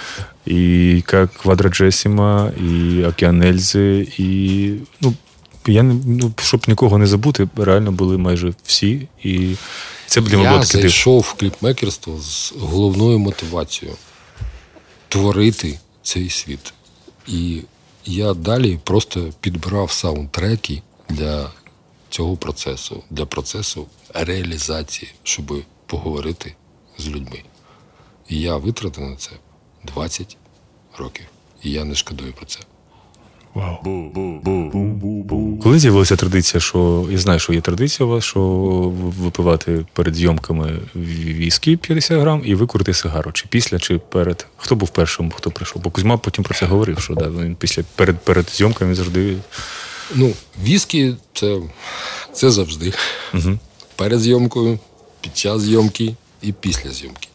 І 0.46 1.02
Квадраджесіма, 1.42 2.52
і 2.60 3.04
Океан 3.04 3.42
Ельзи, 3.42 4.08
і 4.18 4.70
ну, 5.00 5.14
я 5.66 5.82
не 5.82 5.94
ну, 6.06 6.32
щоб 6.38 6.64
нікого 6.68 6.98
не 6.98 7.06
забути, 7.06 7.48
реально 7.56 7.92
були 7.92 8.18
майже 8.18 8.54
всі. 8.64 9.08
І 9.22 9.54
це 10.06 10.20
мене 10.20 10.42
Я 10.42 10.52
таке 10.52 10.64
зайшов 10.64 11.20
в 11.20 11.34
кліпмекерство 11.34 12.18
з 12.20 12.54
головною 12.60 13.18
мотивацією 13.18 13.96
творити 15.08 15.78
цей 16.02 16.30
світ. 16.30 16.72
І 17.26 17.62
я 18.04 18.34
далі 18.34 18.78
просто 18.84 19.32
підбирав 19.40 19.90
саундтреки 19.90 20.82
для 21.08 21.50
цього 22.10 22.36
процесу, 22.36 23.02
для 23.10 23.26
процесу 23.26 23.86
реалізації, 24.14 25.12
щоб 25.22 25.62
поговорити 25.86 26.54
з 26.98 27.08
людьми. 27.08 27.42
І 28.28 28.40
я 28.40 28.56
витратив 28.56 29.04
на 29.04 29.16
це 29.16 29.30
20 29.84 30.36
років. 30.98 31.26
І 31.62 31.70
я 31.70 31.84
не 31.84 31.94
шкодую 31.94 32.32
про 32.32 32.46
це. 32.46 32.60
Вау. 33.54 33.78
Коли 35.62 35.78
з'явилася 35.78 36.16
традиція, 36.16 36.60
що 36.60 37.08
я 37.10 37.18
знаю, 37.18 37.38
що 37.38 37.52
є 37.52 37.60
традиція 37.60 38.06
у 38.06 38.10
вас, 38.10 38.24
що 38.24 38.40
випивати 39.18 39.86
перед 39.92 40.14
зйомками 40.14 40.78
віскі 40.96 41.76
50 41.76 42.20
грам 42.20 42.42
і 42.44 42.54
викурити 42.54 42.94
сигару. 42.94 43.32
Чи 43.32 43.46
після, 43.48 43.78
чи 43.78 43.98
перед. 43.98 44.46
Хто 44.56 44.74
був 44.74 44.88
першим, 44.88 45.30
хто 45.30 45.50
прийшов? 45.50 45.82
Бо 45.82 45.90
Кузьма 45.90 46.16
потім 46.16 46.44
про 46.44 46.54
це 46.54 46.66
говорив, 46.66 46.98
що 46.98 47.14
да, 47.14 47.28
він 47.28 47.56
після 47.56 47.82
перед, 47.96 48.18
перед 48.18 48.50
зйомками 48.50 48.94
завжди. 48.94 49.36
Ну, 50.14 50.32
віскі 50.62 51.14
це, 51.34 51.58
це 52.32 52.50
завжди. 52.50 52.92
Угу. 53.34 53.58
Перед 53.96 54.20
зйомкою, 54.20 54.78
під 55.20 55.36
час 55.36 55.62
зйомки 55.62 56.14
і 56.42 56.52
після 56.52 56.90
зйомки. 56.90 57.28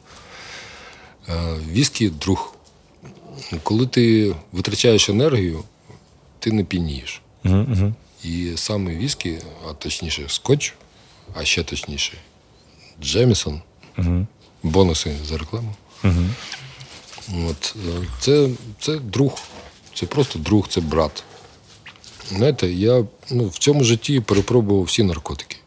Е, 1.30 1.34
Віскі 1.72 2.10
друг. 2.10 2.54
Коли 3.64 3.88
ти 3.88 4.36
витрачаєш 4.52 5.10
енергію, 5.10 5.64
ти 6.40 6.52
не 6.52 6.64
п'янієш. 6.64 7.22
Угу. 7.46 7.94
І 8.24 8.52
саме 8.56 8.96
віскі, 8.96 9.40
а 9.70 9.74
точніше 9.74 10.24
скотч, 10.28 10.74
а 11.34 11.46
ще 11.46 11.64
точніше, 11.64 12.14
Джемісон, 13.02 13.62
Угу. 13.98 14.28
бонуси 14.64 15.16
за 15.26 15.38
рекламу. 15.38 15.76
Угу. 16.04 16.26
От, 17.50 17.76
е, 17.88 18.08
це, 18.20 18.50
це 18.80 18.96
друг, 18.98 19.40
це 19.94 20.06
просто 20.06 20.40
друг, 20.40 20.68
це 20.68 20.82
брат. 20.82 21.24
Знаєте, 22.30 22.68
я 22.68 23.06
ну, 23.32 23.48
в 23.48 23.58
цьому 23.58 23.84
житті 23.84 24.20
перепробував 24.20 24.84
всі 24.84 25.04
наркотики. 25.04 25.58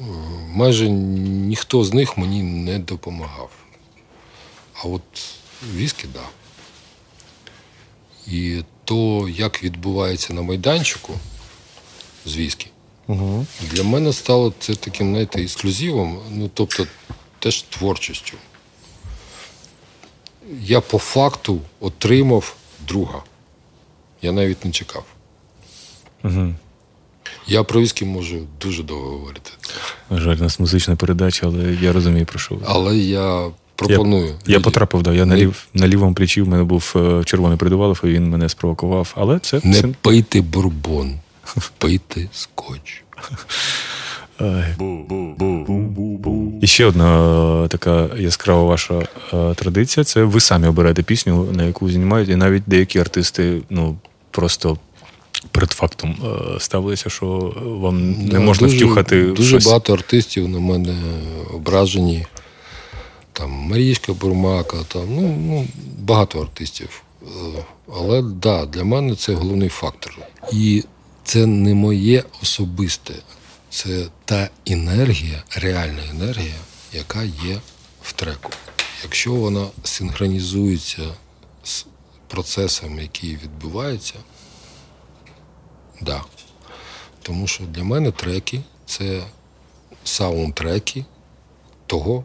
Е, 0.00 0.04
Майже 0.48 0.88
ніхто 0.90 1.84
з 1.84 1.94
них 1.94 2.18
мені 2.18 2.42
не 2.42 2.78
допомагав. 2.78 3.50
А 4.74 4.88
от 4.88 5.02
віскі, 5.74 6.02
так. 6.02 6.12
Да. 6.12 6.20
І 8.32 8.62
то, 8.90 9.28
як 9.28 9.64
відбувається 9.64 10.34
на 10.34 10.42
майданчику 10.42 11.12
з 12.26 12.56
Угу. 13.06 13.46
для 13.72 13.82
мене 13.84 14.12
стало 14.12 14.52
це 14.58 14.74
таким, 14.74 15.10
знаєте, 15.10 15.42
ексклюзивом, 15.42 16.18
ну 16.30 16.50
тобто 16.54 16.86
теж 17.38 17.62
творчістю. 17.62 18.36
Я 20.60 20.80
по 20.80 20.98
факту 20.98 21.60
отримав 21.80 22.56
друга. 22.88 23.22
Я 24.22 24.32
навіть 24.32 24.64
не 24.64 24.70
чекав. 24.70 25.04
Угу. 26.24 26.54
Я 27.46 27.62
про 27.62 27.80
віскі 27.80 28.04
можу 28.04 28.46
дуже 28.60 28.82
довго 28.82 29.10
говорити. 29.10 29.50
На 30.10 30.20
жаль, 30.20 30.36
у 30.36 30.42
нас 30.42 30.60
музична 30.60 30.96
передача, 30.96 31.46
але 31.46 31.78
я 31.82 31.92
розумію, 31.92 32.26
про 32.26 32.38
що 32.38 32.54
ви. 32.54 32.62
Але 32.66 32.96
я 32.96 33.50
пропоную. 33.86 34.26
Я, 34.46 34.54
я 34.54 34.60
потрапив, 34.60 35.02
да. 35.02 35.12
Я 35.12 35.26
на, 35.26 35.36
лів, 35.36 35.66
на 35.74 35.88
лівому 35.88 36.14
плечі 36.14 36.42
в 36.42 36.48
мене 36.48 36.64
був 36.64 36.92
е, 36.96 37.24
червоний 37.24 37.58
придувалов, 37.58 38.00
і 38.04 38.06
він 38.06 38.28
мене 38.28 38.48
спровокував. 38.48 39.12
Але 39.16 39.38
це 39.38 39.60
Не 39.64 39.80
це- 39.80 39.88
пийте 40.00 40.40
бурбон, 40.40 41.14
пийте 41.78 42.28
скотч. 42.32 43.02
І 46.60 46.66
ще 46.66 46.86
одна 46.86 47.64
е, 47.64 47.68
така 47.68 48.08
яскрава 48.18 48.62
ваша 48.64 48.94
е, 49.34 49.54
традиція 49.54 50.04
це 50.04 50.22
ви 50.24 50.40
самі 50.40 50.66
обираєте 50.66 51.02
пісню, 51.02 51.48
на 51.52 51.64
яку 51.64 51.90
знімаєте, 51.90 52.32
і 52.32 52.36
навіть 52.36 52.62
деякі 52.66 52.98
артисти 52.98 53.62
ну, 53.70 53.96
просто 54.30 54.78
перед 55.52 55.70
фактом 55.70 56.16
ставилися, 56.58 57.10
що 57.10 57.54
вам 57.80 58.12
не 58.12 58.38
можна 58.38 58.66
дуже, 58.66 58.76
втюхати 58.78 59.24
Дуже 59.24 59.48
щось. 59.48 59.66
багато 59.66 59.92
артистів 59.92 60.48
на 60.48 60.58
мене 60.58 60.96
ображені. 61.54 62.26
Там 63.32 63.50
Марічка 63.50 64.12
Бурмака, 64.12 64.76
там, 64.88 65.14
ну, 65.16 65.36
ну, 65.38 65.66
багато 65.98 66.40
артистів. 66.40 67.02
Е, 67.22 67.26
Але 67.94 68.22
да, 68.22 68.66
для 68.66 68.84
мене 68.84 69.16
це 69.16 69.34
головний 69.34 69.68
фактор. 69.68 70.18
І 70.52 70.84
це 71.24 71.46
не 71.46 71.74
моє 71.74 72.24
особисте, 72.42 73.14
це 73.70 74.06
та 74.24 74.50
енергія, 74.66 75.42
реальна 75.50 76.02
енергія, 76.10 76.54
яка 76.92 77.22
є 77.22 77.60
в 78.02 78.12
треку. 78.12 78.50
Якщо 79.02 79.34
вона 79.34 79.66
синхронізується 79.84 81.02
з 81.64 81.86
процесом, 82.28 82.98
який 82.98 83.36
відбувається, 83.36 84.14
да. 86.00 86.24
Тому 87.22 87.46
що 87.46 87.64
для 87.64 87.84
мене 87.84 88.10
треки 88.10 88.60
це 88.86 89.22
саундтреки 90.04 91.04
того, 91.86 92.24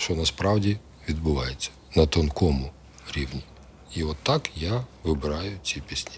що 0.00 0.14
насправді 0.14 0.76
відбувається 1.08 1.70
на 1.96 2.06
тонкому 2.06 2.70
рівні. 3.14 3.40
І 3.94 4.02
от 4.02 4.16
так 4.22 4.50
я 4.56 4.84
вибираю 5.04 5.52
ці 5.62 5.82
пісні. 5.88 6.12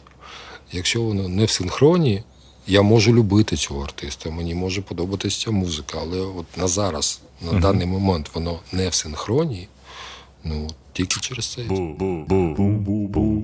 Якщо 0.73 1.03
воно 1.03 1.29
не 1.29 1.45
в 1.45 1.51
синхроні, 1.51 2.23
я 2.67 2.83
можу 2.83 3.15
любити 3.15 3.57
цього 3.57 3.83
артиста, 3.83 4.31
мені 4.31 4.55
може 4.55 4.83
подобатися 4.83 5.45
ця 5.45 5.51
музика, 5.51 5.99
але 6.03 6.21
от 6.21 6.57
на 6.57 6.69
зараз, 6.69 7.21
на 7.53 7.61
даний 7.61 7.87
момент, 7.87 8.31
воно 8.35 8.59
не 8.73 8.89
в 8.89 8.95
синхроні, 8.95 9.69
ну 10.45 10.71
тільки 10.93 11.21
через 11.21 11.47
це. 11.47 11.63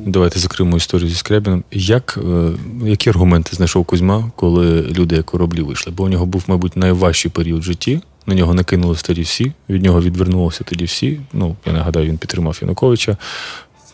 Давайте 0.07 0.39
закриємо 0.39 0.77
історію 0.77 1.09
зі 1.09 1.15
Скрябіном. 1.15 1.65
Як, 1.71 2.19
е, 2.25 2.53
які 2.85 3.11
аргументи 3.11 3.57
знайшов 3.57 3.85
Кузьма, 3.85 4.31
коли 4.37 4.83
люди 4.83 5.17
як 5.17 5.27
кораблі 5.27 5.63
вийшли? 5.63 5.93
Бо 5.93 6.05
у 6.05 6.09
нього 6.09 6.27
був, 6.27 6.45
мабуть, 6.47 6.77
найважчий 6.77 7.31
період 7.31 7.61
в 7.61 7.65
житті. 7.65 8.01
На 8.29 8.35
нього 8.35 8.55
накинули 8.55 8.97
тоді 9.03 9.23
всі, 9.23 9.53
від 9.69 9.83
нього 9.83 10.01
відвернулися 10.01 10.65
тоді 10.65 10.85
всі. 10.85 11.21
Ну, 11.33 11.57
я 11.67 11.73
нагадаю, 11.73 12.07
він 12.07 12.19
підтримав 12.19 12.59
Януковича. 12.63 13.17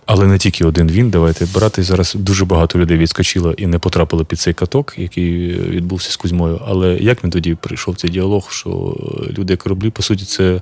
Але 0.06 0.26
не 0.26 0.38
тільки 0.38 0.64
один 0.64 0.90
він. 0.90 1.10
Давайте 1.10 1.46
брати 1.46 1.82
зараз 1.82 2.14
дуже 2.14 2.44
багато 2.44 2.78
людей 2.78 2.98
відскочило 2.98 3.52
і 3.52 3.66
не 3.66 3.78
потрапили 3.78 4.24
під 4.24 4.38
цей 4.38 4.54
каток, 4.54 4.94
який 4.96 5.48
відбувся 5.58 6.10
з 6.10 6.16
Кузьмою. 6.16 6.60
Але 6.66 6.96
як 6.96 7.24
він 7.24 7.30
тоді 7.30 7.54
прийшов 7.54 7.96
цей 7.96 8.10
діалог, 8.10 8.50
що 8.50 8.96
люди 9.38 9.56
кораблі, 9.56 9.90
по 9.90 10.02
суті, 10.02 10.24
це 10.24 10.60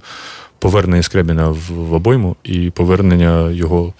повернення 0.58 1.02
Скрябіна 1.02 1.48
в, 1.48 1.92
обойму 1.92 2.36
і 2.44 2.70
повернення 2.70 3.50
його 3.50 3.94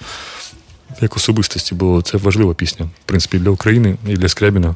як 1.01 1.16
особистості, 1.16 1.75
бо 1.75 2.03
це 2.03 2.18
важлива 2.18 2.55
пісня, 2.55 2.87
в 2.87 3.07
принципі, 3.07 3.39
для 3.39 3.51
України 3.51 3.97
і 4.07 4.14
для 4.14 4.29
Скрябіна. 4.29 4.75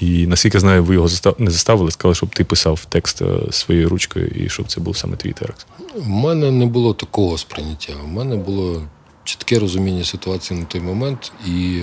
І 0.00 0.26
наскільки 0.26 0.60
знаю, 0.60 0.84
ви 0.84 0.94
його 0.94 1.08
застав... 1.08 1.34
не 1.38 1.50
заставили, 1.50 1.90
сказали, 1.90 2.14
щоб 2.14 2.34
ти 2.34 2.44
писав 2.44 2.86
текст 2.88 3.22
е, 3.22 3.26
своєю 3.50 3.88
ручкою 3.88 4.26
і 4.26 4.48
щоб 4.48 4.66
це 4.66 4.80
був 4.80 4.96
саме 4.96 5.16
твій 5.16 5.32
текст. 5.32 5.66
У 5.96 6.02
мене 6.02 6.50
не 6.50 6.66
було 6.66 6.94
такого 6.94 7.38
сприйняття. 7.38 7.92
У 8.04 8.08
мене 8.08 8.36
було 8.36 8.82
чітке 9.24 9.58
розуміння 9.58 10.04
ситуації 10.04 10.60
на 10.60 10.66
той 10.66 10.80
момент, 10.80 11.32
і 11.46 11.82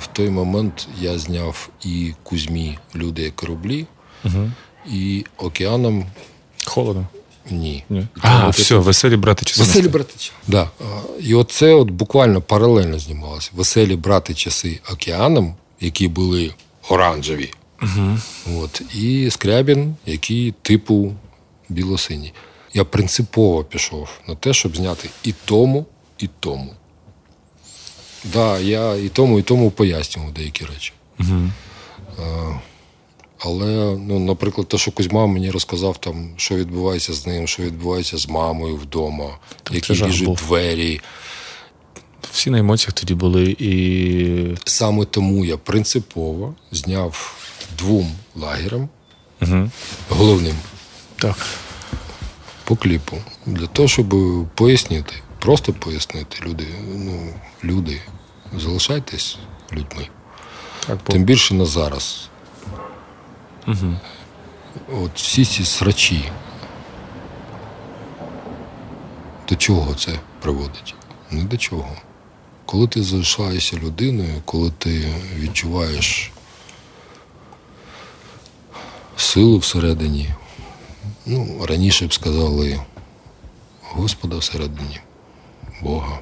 в 0.00 0.06
той 0.06 0.30
момент 0.30 0.88
я 1.00 1.18
зняв 1.18 1.68
і 1.84 2.12
Кузьмі 2.22 2.78
люди 2.94 3.22
як 3.22 3.36
кораблі, 3.36 3.86
Угу. 4.24 4.50
і 4.92 5.24
океаном 5.36 6.04
Холодно. 6.66 7.06
ні. 7.50 7.84
Ні. 7.90 8.06
А, 8.20 8.46
от 8.48 8.54
все, 8.54 8.76
веселі 8.76 9.16
брати 9.16 9.44
часи. 9.44 9.60
Веселі 9.60 9.82
настали. 9.82 9.92
брати 9.92 10.12
часи. 10.18 10.32
Да. 10.46 10.70
І 11.20 11.34
оце 11.34 11.74
от 11.74 11.90
буквально 11.90 12.40
паралельно 12.40 12.98
знімалося. 12.98 13.50
Веселі 13.54 13.96
брати 13.96 14.34
часи 14.34 14.80
океаном, 14.92 15.54
які 15.80 16.08
були 16.08 16.50
оранжеві. 16.88 17.52
Угу. 17.82 18.18
От, 18.56 18.82
і 18.94 19.30
Скрябін, 19.30 19.94
який 20.06 20.54
типу 20.62 21.14
білосиній. 21.68 22.32
Я 22.74 22.84
принципово 22.84 23.64
пішов 23.64 24.08
на 24.28 24.34
те, 24.34 24.52
щоб 24.52 24.76
зняти 24.76 25.08
і 25.24 25.34
тому, 25.44 25.86
і 26.18 26.28
тому. 26.40 26.74
Да, 28.24 28.58
я 28.58 28.94
і 28.94 29.08
тому, 29.08 29.38
і 29.38 29.42
тому 29.42 29.70
пояснював 29.70 30.32
деякі 30.32 30.64
речі. 30.64 30.92
Угу. 31.20 31.50
Але, 33.38 33.96
ну, 33.96 34.18
наприклад, 34.18 34.68
те, 34.68 34.78
що 34.78 34.90
Кузьма 34.90 35.26
мені 35.26 35.50
розказав, 35.50 35.96
там, 35.96 36.30
що 36.36 36.54
відбувається 36.54 37.12
з 37.12 37.26
ним, 37.26 37.46
що 37.46 37.62
відбувається 37.62 38.18
з 38.18 38.28
мамою 38.28 38.76
вдома, 38.76 39.38
це 39.68 39.74
які 39.74 39.92
біжуть 39.92 40.34
двері. 40.34 41.00
Всі 42.32 42.50
на 42.50 42.58
емоціях 42.58 42.92
тоді 42.92 43.14
були 43.14 43.56
і. 43.58 44.56
Саме 44.64 45.04
тому 45.04 45.44
я 45.44 45.56
принципово 45.56 46.54
зняв 46.72 47.34
двом 47.78 48.12
лагерам 48.36 48.88
Угу. 49.42 49.70
головним 50.08 50.56
Так. 51.16 51.36
по 52.64 52.76
кліпу. 52.76 53.16
Для 53.46 53.66
того, 53.66 53.88
щоб 53.88 54.14
пояснити, 54.54 55.12
просто 55.38 55.72
пояснити 55.72 56.38
люди. 56.46 56.66
Ну, 56.94 57.32
люди, 57.64 58.00
залишайтесь 58.56 59.38
людьми. 59.72 60.08
Так. 60.86 60.98
Тим 61.04 61.24
більше 61.24 61.54
на 61.54 61.64
зараз. 61.64 62.28
Угу. 63.66 63.94
От 65.02 65.10
всі 65.14 65.44
ці 65.44 65.64
срачі. 65.64 66.24
До 69.48 69.56
чого 69.56 69.94
це 69.94 70.12
приводить? 70.42 70.94
Не 71.30 71.44
до 71.44 71.56
чого. 71.56 71.88
Коли 72.70 72.86
ти 72.86 73.02
залишаєшся 73.02 73.76
людиною, 73.76 74.42
коли 74.44 74.70
ти 74.78 75.14
відчуваєш 75.38 76.32
силу 79.16 79.58
всередині, 79.58 80.28
ну, 81.26 81.66
раніше 81.66 82.06
б 82.06 82.14
сказали 82.14 82.80
Господа 83.82 84.36
всередині, 84.36 85.00
Бога. 85.82 86.18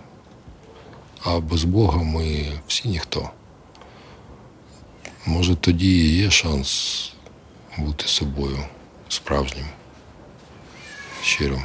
А 1.22 1.40
без 1.40 1.64
Бога 1.64 2.02
ми 2.02 2.52
всі 2.66 2.88
ніхто. 2.88 3.30
Може, 5.26 5.56
тоді 5.56 5.98
і 5.98 6.16
є 6.16 6.30
шанс 6.30 7.12
бути 7.78 8.08
собою 8.08 8.58
справжнім, 9.08 9.66
щирим. 11.22 11.62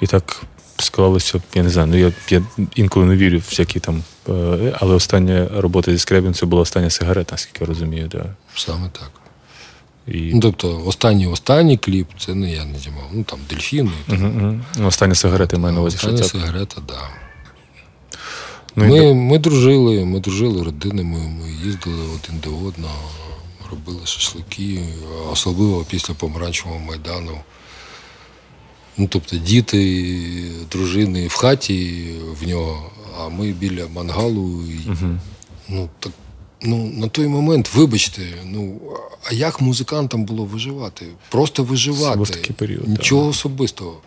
І 0.00 0.06
так 0.06 0.46
склалося, 0.84 1.42
я 1.54 1.62
не 1.62 1.70
знаю, 1.70 1.88
ну 1.88 1.96
я, 1.96 2.12
я 2.30 2.42
інколи 2.74 3.06
не 3.06 3.16
вірю 3.16 3.38
в 3.38 3.40
всякі 3.50 3.80
там. 3.80 4.02
е, 4.28 4.32
Але 4.80 4.94
остання 4.94 5.48
робота 5.56 5.92
зі 5.92 5.98
Скрябін 5.98 6.34
це 6.34 6.46
була 6.46 6.62
остання 6.62 6.90
сигарета, 6.90 7.32
наскільки 7.32 7.58
я 7.60 7.66
розумію. 7.66 8.08
Да. 8.12 8.24
Саме 8.56 8.88
так. 8.92 9.10
І... 10.08 10.30
Ну, 10.34 10.40
тобто, 10.40 10.82
останній 10.86 11.26
останній 11.26 11.76
кліп 11.76 12.08
це 12.18 12.34
не 12.34 12.52
я 12.52 12.64
не 12.64 12.78
знімав. 12.78 13.04
Ну 13.12 13.22
там 13.24 13.38
дельфіни. 13.50 13.90
Угу, 14.08 14.26
угу. 14.26 14.60
Ну, 14.78 14.86
остання 14.86 15.14
сигарета 15.14 15.58
маю 15.58 15.74
на 15.74 15.80
увазі, 15.80 15.98
що 15.98 16.06
Остання 16.06 16.22
це. 16.22 16.28
сигарета, 16.38 16.74
так. 16.74 16.84
Да. 16.86 17.00
Ну, 18.76 18.84
і 18.84 18.88
Ми, 18.88 19.14
ми 19.14 19.38
дружили, 19.38 20.04
ми 20.04 20.20
дружили 20.20 20.62
родинами, 20.62 21.18
ми 21.18 21.50
їздили 21.66 22.02
один 22.14 22.40
до 22.44 22.66
одного, 22.68 23.10
робили 23.70 24.06
шашлики, 24.06 24.80
особливо 25.32 25.84
після 25.90 26.14
помаранчевого 26.14 26.78
майдану. 26.80 27.38
Ну, 28.98 29.08
тобто 29.10 29.36
діти, 29.36 30.14
дружини 30.70 31.26
в 31.26 31.34
хаті 31.34 32.04
в 32.40 32.48
нього, 32.48 32.90
а 33.20 33.28
ми 33.28 33.52
біля 33.52 33.86
мангалу. 33.88 34.62
І, 34.62 34.88
Угу. 34.88 35.18
ну, 35.68 35.88
так, 36.00 36.12
ну, 36.62 36.92
на 36.96 37.08
той 37.08 37.28
момент, 37.28 37.70
вибачте, 37.74 38.22
ну, 38.44 38.80
а 39.30 39.34
як 39.34 39.60
музикантам 39.60 40.24
було 40.24 40.44
виживати? 40.44 41.06
Просто 41.30 41.64
виживати. 41.64 42.10
Це 42.10 42.16
був 42.16 42.30
такий 42.30 42.52
період, 42.52 42.88
Нічого 42.88 43.26
особистого. 43.28 44.00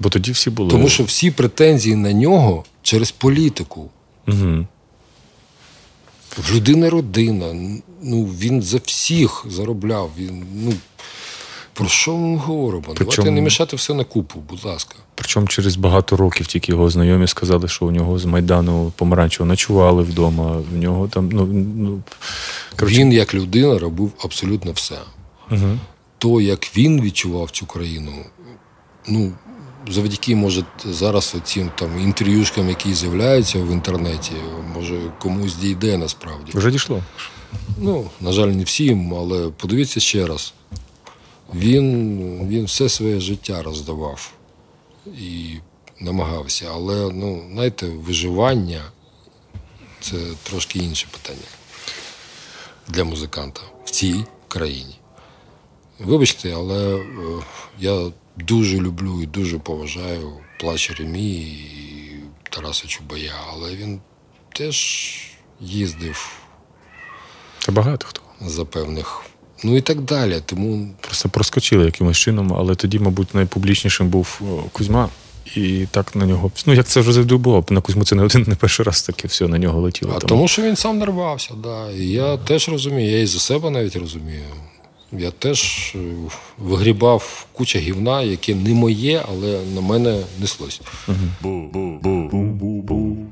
Бо 0.00 0.08
тоді 0.08 0.32
всі 0.32 0.50
були. 0.50 0.70
Тому 0.70 0.88
що 0.88 1.04
всі 1.04 1.30
претензії 1.30 1.96
на 1.96 2.12
нього 2.12 2.64
через 2.82 3.10
політику. 3.10 3.90
Угу. 4.28 4.66
В 6.38 6.54
людини 6.54 6.88
родина. 6.88 7.78
Ну, 8.02 8.24
він 8.24 8.62
за 8.62 8.78
всіх 8.84 9.46
заробляв. 9.48 10.10
Він, 10.18 10.44
ну, 10.54 10.72
Про 11.74 11.88
що 11.88 12.16
ми 12.16 12.36
говоримо? 12.36 12.82
Причому- 12.86 13.10
Давайте 13.16 13.30
не 13.30 13.40
мішати 13.40 13.76
все 13.76 13.94
на 13.94 14.04
купу, 14.04 14.40
будь 14.48 14.64
ласка. 14.64 14.94
Причому 15.14 15.46
через 15.46 15.76
багато 15.76 16.16
років 16.16 16.46
тільки 16.46 16.72
його 16.72 16.90
знайомі 16.90 17.26
сказали, 17.26 17.68
що 17.68 17.86
у 17.86 17.90
нього 17.90 18.18
з 18.18 18.24
Майдану 18.24 18.92
помаранчево 18.96 19.46
ночували 19.46 20.02
вдома. 20.02 20.56
В 20.72 20.76
нього 20.76 21.08
там, 21.08 21.28
ну, 21.32 21.46
ну 21.76 22.02
коротше, 22.76 22.98
Він, 22.98 23.12
як 23.12 23.34
людина, 23.34 23.78
робив 23.78 24.12
абсолютно 24.24 24.72
все. 24.72 24.98
Угу. 25.50 25.78
То, 26.18 26.40
як 26.40 26.76
він 26.76 27.00
відчував 27.00 27.50
цю 27.50 27.66
країну, 27.66 28.12
ну, 29.08 29.32
завдяки, 29.90 30.36
може, 30.36 30.64
зараз 30.84 31.36
цим 31.44 31.70
там 31.78 32.00
інтерв'юшкам, 32.00 32.68
які 32.68 32.94
з'являються 32.94 33.58
в 33.58 33.72
інтернеті, 33.72 34.32
може 34.74 35.00
комусь 35.18 35.56
дійде 35.56 35.98
насправді. 35.98 36.52
вже 36.54 36.70
дійшло. 36.70 37.00
Ну, 37.78 38.10
на 38.20 38.32
жаль, 38.32 38.48
не 38.48 38.64
всім, 38.64 39.14
але 39.14 39.48
подивіться 39.48 40.00
ще 40.00 40.26
раз. 40.26 40.52
Він, 41.54 42.48
він 42.48 42.64
все 42.64 42.88
своє 42.88 43.20
життя 43.20 43.62
роздавав 43.62 44.32
і 45.06 45.56
намагався. 46.00 46.70
Але, 46.72 47.12
ну, 47.12 47.44
знаєте, 47.52 47.86
виживання 47.86 48.82
це 50.00 50.16
трошки 50.42 50.78
інше 50.78 51.06
питання 51.10 51.48
для 52.88 53.04
музиканта 53.04 53.60
в 53.84 53.90
цій 53.90 54.24
країні. 54.48 54.94
Вибачте, 55.98 56.52
але 56.54 56.96
е, 56.96 57.02
я 57.78 58.12
дуже 58.36 58.78
люблю 58.78 59.22
і 59.22 59.26
дуже 59.26 59.58
поважаю 59.58 60.32
плач 60.60 60.90
Ремі 60.90 61.32
і 61.40 62.20
Тараса 62.50 62.86
Чубая, 62.86 63.34
але 63.52 63.74
він 63.76 64.00
теж 64.52 64.76
їздив 65.60 66.38
Та 67.58 67.72
багато 67.72 68.06
хто. 68.06 68.20
за 68.40 68.64
певних. 68.64 69.22
Ну 69.64 69.76
і 69.76 69.80
так 69.80 70.00
далі. 70.00 70.40
Тому 70.46 70.88
Просто 71.00 71.28
проскочили 71.28 71.84
якимось 71.84 72.16
чином, 72.16 72.54
але 72.58 72.74
тоді, 72.74 72.98
мабуть, 72.98 73.34
найпублічнішим 73.34 74.08
був 74.08 74.40
Кузьма. 74.72 75.08
І 75.56 75.86
так 75.90 76.16
на 76.16 76.26
нього. 76.26 76.50
Ну, 76.66 76.74
як 76.74 76.86
це 76.86 77.00
вже 77.00 77.12
завжди 77.12 77.36
було, 77.36 77.64
на 77.70 77.80
Кузьму 77.80 78.04
це 78.04 78.14
не 78.14 78.22
один, 78.22 78.44
не 78.48 78.54
перший 78.54 78.84
раз 78.86 79.02
таке 79.02 79.28
все 79.28 79.48
на 79.48 79.58
нього 79.58 79.80
летіло. 79.80 80.12
а 80.16 80.18
Там. 80.18 80.28
тому, 80.28 80.48
що 80.48 80.62
він 80.62 80.76
сам 80.76 80.98
нарвався, 80.98 81.54
да. 81.62 81.90
І 81.90 82.06
я 82.08 82.36
теж 82.36 82.68
розумію, 82.68 83.10
я 83.10 83.20
і 83.20 83.26
за 83.26 83.38
себе 83.38 83.70
навіть 83.70 83.96
розумію. 83.96 84.42
Я 85.12 85.30
теж 85.30 85.92
е, 85.94 85.98
вигрібав 86.58 87.46
куча 87.52 87.78
гівна, 87.78 88.22
яке 88.22 88.54
не 88.54 88.74
моє, 88.74 89.22
але 89.28 89.60
на 89.74 89.80
мене 89.80 90.20
неслось. 90.40 90.80
Передавай, 91.42 93.24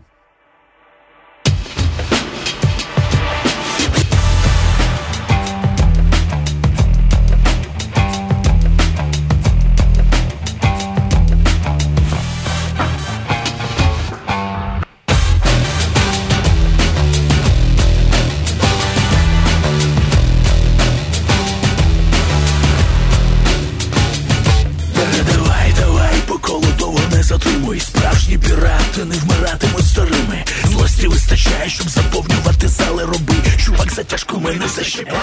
Чувак 34.42 34.54
затяжку 34.54 34.58
мене 34.58 34.68
защепила 34.68 35.21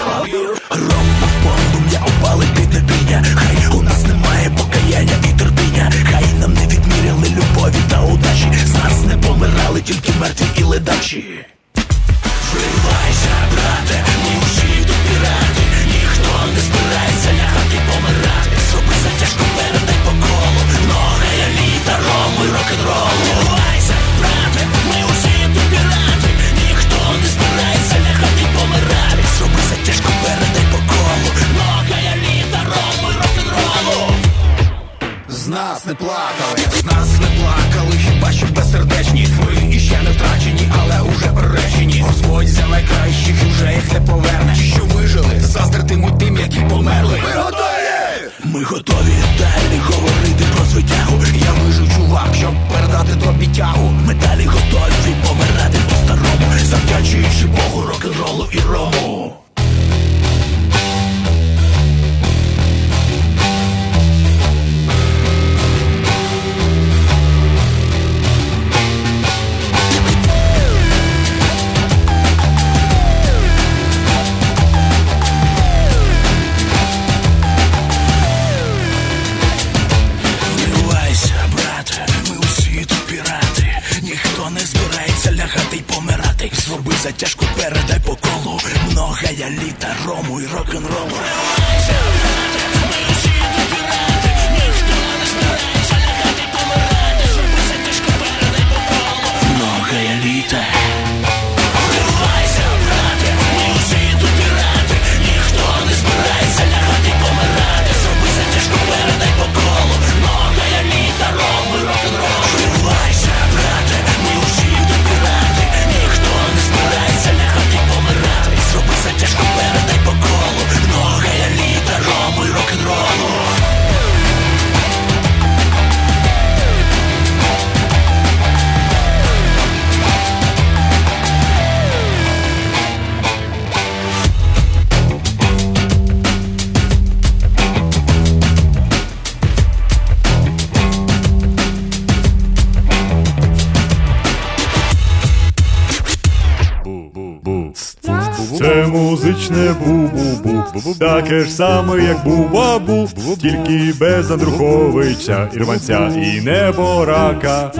таке 150.98 151.40
ж 151.40 151.50
саме, 151.50 152.04
як 152.04 152.24
бу-бабу, 152.24 153.08
тільки 153.40 153.94
без 154.00 154.30
Андруховича, 154.30 155.48
Ірванця 155.52 156.08
і 156.08 156.40
неборака. 156.40 157.72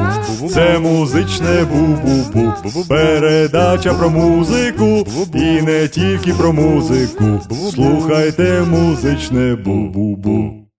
Це 0.54 0.78
музичне 0.78 1.64
бу-бу-бу, 1.72 2.88
передача 2.88 3.94
про 3.94 4.10
музику, 4.10 5.06
і 5.34 5.62
не 5.62 5.88
тільки 5.88 6.32
про 6.32 6.52
музику. 6.52 7.40
Слухайте 7.74 8.62
музичне 8.70 9.54
бу-бу-бу. 9.54 10.69